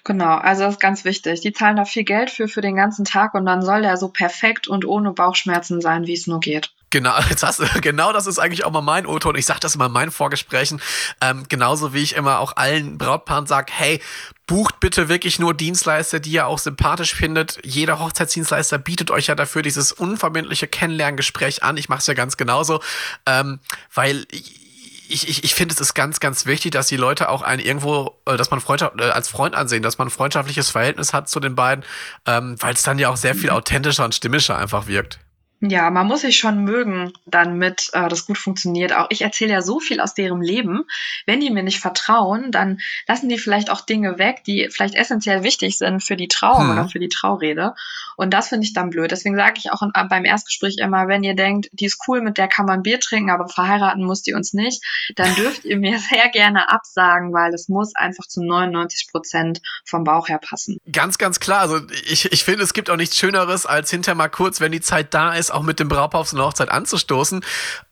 Genau, 0.04 0.36
also 0.36 0.64
das 0.64 0.76
ist 0.76 0.80
ganz 0.80 1.06
wichtig. 1.06 1.42
Die 1.42 1.54
zahlen 1.54 1.78
da 1.78 1.86
viel 1.86 2.04
Geld 2.04 2.30
für 2.30 2.48
für 2.48 2.62
den 2.62 2.76
ganzen 2.76 3.06
Tag 3.06 3.34
und 3.34 3.46
dann 3.46 3.62
soll 3.62 3.82
der 3.82 3.98
so 3.98 4.10
perfekt 4.10 4.68
und 4.68 4.86
ohne 4.86 5.12
Bauchschmerzen 5.12 5.82
sein, 5.82 6.08
wie 6.08 6.14
es 6.14 6.28
nur 6.28 6.40
geht. 6.40 6.72
Genau, 6.94 7.18
jetzt 7.30 7.42
hast 7.42 7.60
du, 7.60 7.66
genau 7.82 8.14
das 8.14 8.28
ist 8.28 8.38
eigentlich 8.38 8.66
auch 8.66 8.72
mal 8.72 8.82
mein 8.82 9.08
O-Ton. 9.08 9.36
Ich 9.36 9.48
sage 9.48 9.60
das 9.60 9.74
immer 9.74 9.88
in 9.88 9.92
meinen 9.92 10.12
Vorgesprächen. 10.12 10.80
Ähm, 11.22 11.46
genauso 11.50 11.94
wie 11.94 12.04
ich 12.04 12.16
immer 12.16 12.40
auch 12.40 12.56
allen 12.56 13.00
Brautpaaren 13.00 13.48
sage, 13.48 13.74
hey, 13.76 14.00
bucht 14.46 14.80
bitte 14.80 15.10
wirklich 15.10 15.40
nur 15.40 15.56
Dienstleister, 15.56 16.20
die 16.20 16.34
ihr 16.34 16.46
auch 16.46 16.60
sympathisch 16.60 17.16
findet. 17.16 17.60
Jeder 17.64 17.98
Hochzeitsdienstleister 17.98 18.78
bietet 18.78 19.10
euch 19.10 19.26
ja 19.26 19.34
dafür 19.34 19.64
dieses 19.64 19.92
unverbindliche 19.92 20.68
Kennenlerngespräch 20.68 21.64
an. 21.64 21.78
Ich 21.78 21.90
mache 21.90 22.00
es 22.00 22.08
ja 22.08 22.14
ganz 22.14 22.38
genauso, 22.38 22.80
ähm, 23.26 23.60
weil 23.92 24.28
ich, 24.30 24.63
ich, 25.10 25.44
ich 25.44 25.56
finde, 25.56 25.74
es 25.74 25.82
ist 25.82 25.94
ganz, 25.94 26.20
ganz 26.20 26.46
wichtig, 26.46 26.72
dass 26.72 26.88
die 26.88 26.98
Leute 26.98 27.30
auch 27.30 27.42
einen 27.42 27.62
irgendwo, 27.62 28.20
äh, 28.26 28.38
dass 28.38 28.52
man 28.52 28.62
Freundschaft, 28.62 29.00
äh, 29.00 29.06
als 29.06 29.30
Freund 29.30 29.56
ansehen, 29.56 29.84
dass 29.84 29.98
man 29.98 30.08
ein 30.08 30.12
freundschaftliches 30.12 30.70
Verhältnis 30.70 31.14
hat 31.14 31.30
zu 31.30 31.40
den 31.40 31.56
beiden, 31.56 31.84
ähm, 32.26 32.56
weil 32.60 32.74
es 32.74 32.84
dann 32.84 33.00
ja 33.00 33.10
auch 33.10 33.18
sehr 33.18 33.36
viel 33.36 33.50
authentischer 33.50 34.06
und 34.06 34.16
stimmischer 34.16 34.58
einfach 34.58 34.88
wirkt. 34.88 35.20
Ja, 35.66 35.90
man 35.92 36.08
muss 36.08 36.22
sich 36.22 36.38
schon 36.38 36.66
mögen, 36.66 37.14
damit 37.26 37.90
äh, 37.94 38.10
das 38.10 38.26
gut 38.26 38.38
funktioniert. 38.38 38.94
Auch 38.94 39.08
ich 39.10 39.22
erzähle 39.22 39.54
ja 39.54 39.62
so 39.62 39.80
viel 39.80 40.02
aus 40.02 40.14
deren 40.14 40.42
Leben. 40.42 40.84
Wenn 41.26 41.40
die 41.40 41.50
mir 41.52 41.64
nicht 41.64 41.80
vertrauen, 41.80 42.52
dann 42.52 42.80
lassen 43.08 43.30
die 43.30 43.38
vielleicht 43.38 43.70
auch 43.70 43.80
Dinge 43.80 44.20
weg, 44.20 44.44
die 44.46 44.68
vielleicht 44.70 44.94
essentiell 44.94 45.44
wichtig 45.44 45.78
sind 45.78 46.04
für 46.04 46.18
die 46.18 46.28
Trauung 46.28 46.64
hm. 46.64 46.72
oder 46.72 46.90
für 46.90 47.00
die 47.00 47.08
Traurede. 47.08 47.76
Und 48.16 48.34
das 48.34 48.50
finde 48.50 48.66
ich 48.66 48.74
dann 48.74 48.90
blöd. 48.90 49.12
Deswegen 49.12 49.36
sage 49.36 49.56
ich 49.58 49.72
auch 49.72 49.82
in, 49.82 49.92
beim 50.10 50.26
Erstgespräch 50.26 50.78
immer, 50.78 51.08
wenn 51.08 51.24
ihr 51.24 51.36
denkt, 51.36 51.70
die 51.72 51.86
ist 51.86 52.00
cool, 52.08 52.22
mit 52.22 52.38
der 52.38 52.48
kann 52.48 52.66
man 52.66 52.84
Bier 52.84 53.00
trinken, 53.00 53.30
aber 53.30 53.48
verheiraten 53.48 54.04
muss 54.04 54.22
die 54.22 54.34
uns 54.34 54.54
nicht, 54.54 54.84
dann 55.16 55.34
dürft 55.36 55.66
ihr 55.66 55.78
mir 55.78 56.00
sehr 56.00 56.30
gerne 56.30 56.70
absagen, 56.70 57.34
weil 57.34 57.54
es 57.54 57.70
muss 57.70 57.96
einfach 57.96 58.26
zu 58.28 58.44
99 58.44 59.08
Prozent 59.12 59.62
vom 59.86 60.04
Bauch 60.04 60.28
her 60.28 60.40
passen. 60.40 60.78
Ganz, 60.92 61.18
ganz 61.18 61.40
klar. 61.40 61.60
Also 61.60 61.80
ich, 62.06 62.32
ich 62.32 62.44
finde, 62.44 62.64
es 62.64 62.74
gibt 62.74 62.90
auch 62.90 62.98
nichts 62.98 63.18
Schöneres, 63.18 63.66
als 63.66 63.90
hinterher 63.90 64.16
mal 64.16 64.30
kurz, 64.30 64.60
wenn 64.60 64.72
die 64.72 64.82
Zeit 64.82 65.14
da 65.14 65.34
ist, 65.34 65.52
auch 65.52 65.64
mit 65.64 65.80
dem 65.80 65.88
Brautpaar 65.88 66.22
auf 66.22 66.30
so 66.30 66.38
eine 66.38 66.46
Hochzeit 66.46 66.70
anzustoßen. 66.70 67.44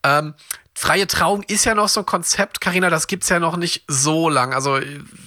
Ähm, 0.03 0.33
freie 0.81 1.05
Trauung 1.05 1.43
ist 1.43 1.65
ja 1.65 1.75
noch 1.75 1.89
so 1.89 1.99
ein 1.99 2.07
Konzept, 2.07 2.59
Karina, 2.59 2.89
das 2.89 3.05
gibt's 3.05 3.29
ja 3.29 3.39
noch 3.39 3.55
nicht 3.55 3.83
so 3.87 4.29
lang. 4.29 4.51
Also 4.51 4.79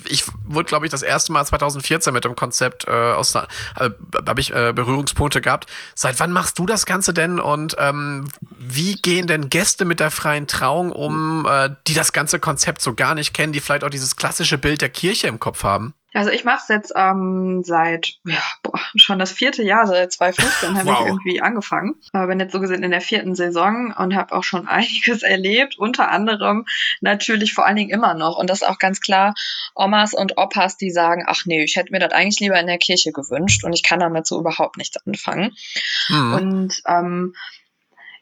ich 0.05 0.25
wurde, 0.45 0.67
glaube 0.67 0.85
ich, 0.85 0.91
das 0.91 1.03
erste 1.03 1.33
Mal 1.33 1.45
2014 1.45 2.13
mit 2.13 2.25
dem 2.25 2.35
Konzept 2.35 2.89
äh, 2.89 2.91
aus, 2.91 3.37
äh, 3.37 3.45
habe 3.77 4.41
ich 4.41 4.53
äh, 4.53 4.73
Berührungspunkte 4.75 5.41
gehabt. 5.41 5.71
Seit 5.95 6.19
wann 6.19 6.33
machst 6.33 6.59
du 6.59 6.67
das 6.67 6.87
Ganze 6.87 7.15
denn 7.15 7.39
und 7.39 7.77
ähm, 7.79 8.29
wie 8.59 8.95
gehen 8.95 9.29
denn 9.29 9.49
Gäste 9.49 9.85
mit 9.85 10.01
der 10.01 10.11
freien 10.11 10.49
Trauung 10.49 10.91
um, 10.91 11.47
äh, 11.49 11.71
die 11.87 11.95
das 11.95 12.13
ganze 12.13 12.41
Konzept 12.41 12.81
so 12.81 12.95
gar 12.95 13.15
nicht 13.15 13.33
kennen, 13.33 13.53
die 13.53 13.61
vielleicht 13.61 13.85
auch 13.85 13.91
dieses 13.91 14.17
klassische 14.17 14.59
Bild 14.59 14.81
der 14.81 14.89
Kirche 14.89 15.29
im 15.29 15.39
Kopf 15.39 15.63
haben? 15.63 15.95
Also 16.15 16.31
ich 16.31 16.45
mache 16.45 16.61
es 16.63 16.69
jetzt 16.69 16.93
ähm, 16.95 17.63
seit 17.65 18.15
ja, 18.25 18.41
boah, 18.63 18.79
schon 18.95 19.19
das 19.19 19.33
vierte 19.33 19.65
Jahr, 19.65 19.87
seit 19.89 20.13
2015 20.13 20.79
habe 20.79 20.89
wow. 20.89 21.01
ich 21.01 21.07
irgendwie 21.07 21.43
angefangen. 21.43 21.97
Aber 22.13 22.29
bin 22.29 22.39
jetzt 22.39 22.53
so 22.53 22.61
gesehen 22.61 22.85
in 22.85 22.93
der 22.93 23.01
vierten 23.01 23.35
Saison 23.35 23.93
und 23.99 24.15
habe 24.15 24.33
auch 24.35 24.45
schon 24.45 24.69
einiges 24.69 25.25
erlebt. 25.25 25.77
Unter 25.77 26.11
anderem 26.11 26.67
natürlich 27.01 27.53
vor 27.53 27.67
allen 27.67 27.77
Dingen 27.77 27.91
immer 27.91 28.15
noch. 28.15 28.39
Und 28.39 28.49
das 28.49 28.63
ist 28.63 28.69
auch 28.69 28.79
ganz 28.79 29.01
klar 29.01 29.35
Omas 29.75 30.15
und 30.15 30.39
Opas, 30.39 30.77
die 30.77 30.91
sagen, 30.91 31.25
ach 31.27 31.47
nee, 31.47 31.65
ich 31.65 31.75
hätte 31.75 31.91
mir 31.91 31.99
das 31.99 32.13
eigentlich 32.13 32.39
lieber 32.39 32.61
in 32.61 32.69
der 32.69 32.79
Kirche 32.79 33.11
gewünscht 33.11 33.65
und 33.65 33.73
ich 33.73 33.83
kann 33.83 33.99
damit 33.99 34.27
so 34.27 34.39
überhaupt 34.39 34.77
nichts 34.77 34.97
anfangen. 35.05 35.57
Mhm. 36.09 36.35
Und 36.35 36.83
ähm, 36.87 37.35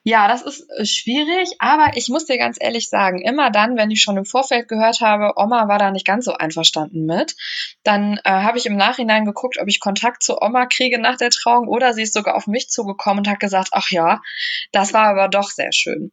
ja, 0.04 0.26
das 0.26 0.42
ist 0.42 0.68
äh, 0.76 0.84
schwierig, 0.84 1.56
aber 1.58 1.96
ich 1.96 2.08
muss 2.08 2.26
dir 2.26 2.36
ganz 2.36 2.56
ehrlich 2.60 2.88
sagen, 2.88 3.20
immer 3.22 3.50
dann, 3.50 3.76
wenn 3.76 3.90
ich 3.90 4.02
schon 4.02 4.16
im 4.16 4.24
Vorfeld 4.24 4.66
gehört 4.68 5.00
habe, 5.00 5.34
Oma 5.36 5.68
war 5.68 5.78
da 5.78 5.90
nicht 5.90 6.06
ganz 6.06 6.24
so 6.24 6.32
einverstanden 6.32 7.04
mit, 7.04 7.36
dann 7.84 8.18
äh, 8.24 8.30
habe 8.30 8.58
ich 8.58 8.66
im 8.66 8.76
Nachhinein 8.76 9.24
geguckt, 9.24 9.58
ob 9.60 9.68
ich 9.68 9.78
Kontakt 9.78 10.22
zu 10.22 10.40
Oma 10.40 10.66
kriege 10.66 11.00
nach 11.00 11.16
der 11.16 11.30
Trauung 11.30 11.68
oder 11.68 11.94
sie 11.94 12.02
ist 12.02 12.14
sogar 12.14 12.34
auf 12.34 12.48
mich 12.48 12.68
zugekommen 12.68 13.20
und 13.20 13.28
hat 13.28 13.40
gesagt, 13.40 13.68
ach 13.72 13.90
ja, 13.90 14.20
das 14.72 14.92
war 14.92 15.06
aber 15.06 15.28
doch 15.28 15.50
sehr 15.50 15.72
schön. 15.72 16.10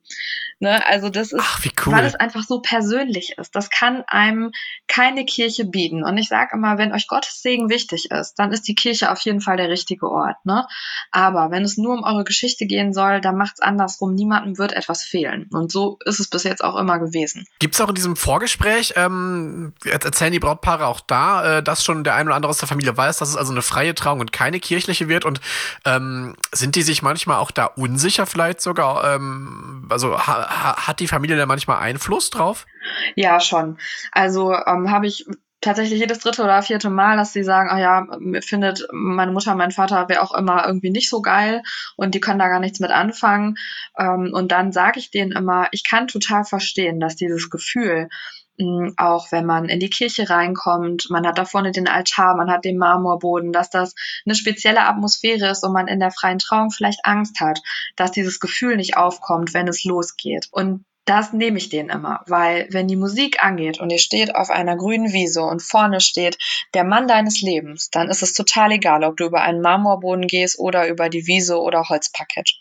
Ne? 0.59 0.85
Also 0.85 1.09
das 1.09 1.31
ist, 1.31 1.41
ach, 1.41 1.65
cool. 1.85 1.93
weil 1.93 2.05
es 2.05 2.15
einfach 2.15 2.43
so 2.43 2.61
persönlich 2.61 3.37
ist. 3.37 3.55
Das 3.55 3.69
kann 3.69 4.03
einem 4.07 4.51
keine 4.89 5.25
Kirche 5.25 5.65
bieten. 5.65 6.03
Und 6.03 6.17
ich 6.17 6.27
sage 6.27 6.51
immer, 6.53 6.77
wenn 6.77 6.93
euch 6.93 7.07
Gottes 7.07 7.41
Segen 7.41 7.69
wichtig 7.69 8.11
ist, 8.11 8.35
dann 8.35 8.51
ist 8.51 8.67
die 8.67 8.75
Kirche 8.75 9.11
auf 9.11 9.19
jeden 9.21 9.41
Fall 9.41 9.57
der 9.57 9.69
richtige 9.69 10.09
Ort. 10.09 10.35
Ne? 10.43 10.65
Aber 11.11 11.49
wenn 11.51 11.63
es 11.63 11.77
nur 11.77 11.93
um 11.93 12.03
eure 12.03 12.23
Geschichte 12.23 12.65
gehen 12.65 12.93
soll, 12.93 13.21
dann 13.21 13.37
macht's 13.37 13.61
an 13.61 13.79
andersrum, 13.79 14.13
niemandem 14.13 14.57
wird 14.57 14.73
etwas 14.73 15.03
fehlen. 15.03 15.47
Und 15.51 15.71
so 15.71 15.97
ist 16.05 16.19
es 16.19 16.29
bis 16.29 16.43
jetzt 16.43 16.63
auch 16.63 16.75
immer 16.75 16.99
gewesen. 16.99 17.45
Gibt 17.59 17.75
es 17.75 17.81
auch 17.81 17.89
in 17.89 17.95
diesem 17.95 18.15
Vorgespräch, 18.15 18.93
ähm, 18.97 19.73
erzählen 19.85 20.33
die 20.33 20.39
Brautpaare 20.39 20.85
auch 20.85 20.99
da, 20.99 21.59
äh, 21.59 21.63
dass 21.63 21.83
schon 21.83 22.03
der 22.03 22.15
ein 22.15 22.27
oder 22.27 22.35
andere 22.35 22.49
aus 22.49 22.57
der 22.57 22.67
Familie 22.67 22.95
weiß, 22.95 23.17
dass 23.17 23.29
es 23.29 23.37
also 23.37 23.51
eine 23.51 23.61
freie 23.61 23.95
Trauung 23.95 24.19
und 24.19 24.33
keine 24.33 24.59
kirchliche 24.59 25.07
wird? 25.07 25.23
Und 25.23 25.39
ähm, 25.85 26.35
sind 26.51 26.75
die 26.75 26.81
sich 26.81 27.01
manchmal 27.01 27.37
auch 27.37 27.51
da 27.51 27.65
unsicher 27.65 28.25
vielleicht 28.25 28.61
sogar? 28.61 29.15
Ähm, 29.15 29.87
also 29.89 30.19
ha 30.19 30.87
hat 30.87 30.99
die 30.99 31.07
Familie 31.07 31.37
da 31.37 31.45
manchmal 31.45 31.77
Einfluss 31.77 32.29
drauf? 32.29 32.65
Ja, 33.15 33.39
schon. 33.39 33.77
Also 34.11 34.53
ähm, 34.53 34.91
habe 34.91 35.07
ich 35.07 35.25
tatsächlich 35.61 35.99
jedes 35.99 36.19
dritte 36.19 36.43
oder 36.43 36.61
vierte 36.61 36.89
Mal, 36.89 37.17
dass 37.17 37.33
sie 37.33 37.43
sagen, 37.43 37.69
ah 37.69 37.79
ja, 37.79 38.07
findet 38.41 38.87
meine 38.91 39.31
Mutter, 39.31 39.55
mein 39.55 39.71
Vater, 39.71 40.05
wer 40.07 40.23
auch 40.23 40.33
immer 40.33 40.65
irgendwie 40.65 40.89
nicht 40.89 41.09
so 41.09 41.21
geil 41.21 41.63
und 41.97 42.15
die 42.15 42.19
können 42.19 42.39
da 42.39 42.47
gar 42.47 42.59
nichts 42.59 42.79
mit 42.79 42.91
anfangen. 42.91 43.55
Ähm, 43.97 44.31
und 44.33 44.51
dann 44.51 44.71
sage 44.71 44.99
ich 44.99 45.11
denen 45.11 45.31
immer, 45.31 45.67
ich 45.71 45.83
kann 45.83 46.07
total 46.07 46.45
verstehen, 46.45 46.99
dass 46.99 47.15
dieses 47.15 47.49
Gefühl, 47.49 48.09
hm, 48.57 48.93
auch 48.97 49.31
wenn 49.31 49.45
man 49.45 49.69
in 49.69 49.79
die 49.79 49.89
Kirche 49.89 50.29
reinkommt, 50.29 51.07
man 51.09 51.25
hat 51.25 51.37
da 51.37 51.45
vorne 51.45 51.71
den 51.71 51.87
Altar, 51.87 52.35
man 52.35 52.51
hat 52.51 52.65
den 52.65 52.77
Marmorboden, 52.77 53.51
dass 53.51 53.69
das 53.69 53.95
eine 54.25 54.35
spezielle 54.35 54.85
Atmosphäre 54.85 55.49
ist 55.49 55.63
und 55.63 55.73
man 55.73 55.87
in 55.87 55.99
der 55.99 56.11
freien 56.11 56.39
Trauung 56.39 56.71
vielleicht 56.71 57.05
Angst 57.05 57.39
hat, 57.39 57.59
dass 57.95 58.11
dieses 58.11 58.39
Gefühl 58.39 58.75
nicht 58.77 58.97
aufkommt, 58.97 59.53
wenn 59.53 59.67
es 59.67 59.83
losgeht. 59.83 60.47
Und 60.51 60.85
das 61.09 61.33
nehme 61.33 61.57
ich 61.57 61.69
denen 61.69 61.89
immer, 61.89 62.21
weil 62.27 62.67
wenn 62.69 62.87
die 62.87 62.95
Musik 62.95 63.43
angeht 63.43 63.79
und 63.79 63.89
ihr 63.89 63.97
steht 63.97 64.35
auf 64.35 64.51
einer 64.51 64.77
grünen 64.77 65.11
Wiese 65.11 65.41
und 65.41 65.63
vorne 65.63 66.01
steht 66.01 66.37
der 66.75 66.83
Mann 66.83 67.07
deines 67.07 67.41
Lebens, 67.41 67.89
dann 67.89 68.09
ist 68.09 68.21
es 68.21 68.33
total 68.33 68.73
egal, 68.73 69.03
ob 69.03 69.17
du 69.17 69.25
über 69.25 69.41
einen 69.41 69.61
Marmorboden 69.61 70.27
gehst 70.27 70.59
oder 70.59 70.87
über 70.87 71.09
die 71.09 71.25
Wiese 71.25 71.59
oder 71.59 71.89
Holzparkett. 71.89 72.51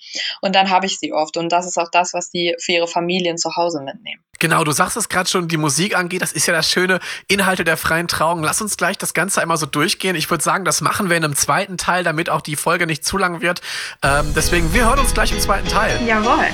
Und 0.40 0.54
dann 0.54 0.70
habe 0.70 0.86
ich 0.86 0.98
sie 0.98 1.12
oft 1.12 1.36
und 1.36 1.52
das 1.52 1.66
ist 1.66 1.76
auch 1.76 1.90
das, 1.90 2.14
was 2.14 2.30
die 2.30 2.54
für 2.58 2.72
ihre 2.72 2.88
Familien 2.88 3.36
zu 3.36 3.54
Hause 3.54 3.82
mitnehmen. 3.82 4.22
Genau, 4.38 4.64
du 4.64 4.72
sagst 4.72 4.96
es 4.96 5.10
gerade 5.10 5.28
schon, 5.28 5.48
die 5.48 5.56
Musik 5.56 5.96
angeht, 5.96 6.22
das 6.22 6.32
ist 6.32 6.46
ja 6.46 6.54
das 6.54 6.70
schöne 6.70 7.00
Inhalte 7.26 7.64
der 7.64 7.76
freien 7.76 8.08
Trauung. 8.08 8.42
Lass 8.42 8.62
uns 8.62 8.76
gleich 8.76 8.96
das 8.96 9.12
Ganze 9.12 9.42
einmal 9.42 9.56
so 9.58 9.66
durchgehen. 9.66 10.16
Ich 10.16 10.30
würde 10.30 10.44
sagen, 10.44 10.64
das 10.64 10.80
machen 10.80 11.10
wir 11.10 11.16
in 11.16 11.24
einem 11.24 11.36
zweiten 11.36 11.76
Teil, 11.76 12.02
damit 12.02 12.30
auch 12.30 12.40
die 12.40 12.56
Folge 12.56 12.86
nicht 12.86 13.04
zu 13.04 13.18
lang 13.18 13.42
wird. 13.42 13.60
Ähm, 14.02 14.32
deswegen, 14.34 14.72
wir 14.72 14.86
hören 14.86 15.00
uns 15.00 15.12
gleich 15.12 15.32
im 15.32 15.40
zweiten 15.40 15.68
Teil. 15.68 16.00
Jawohl. 16.06 16.46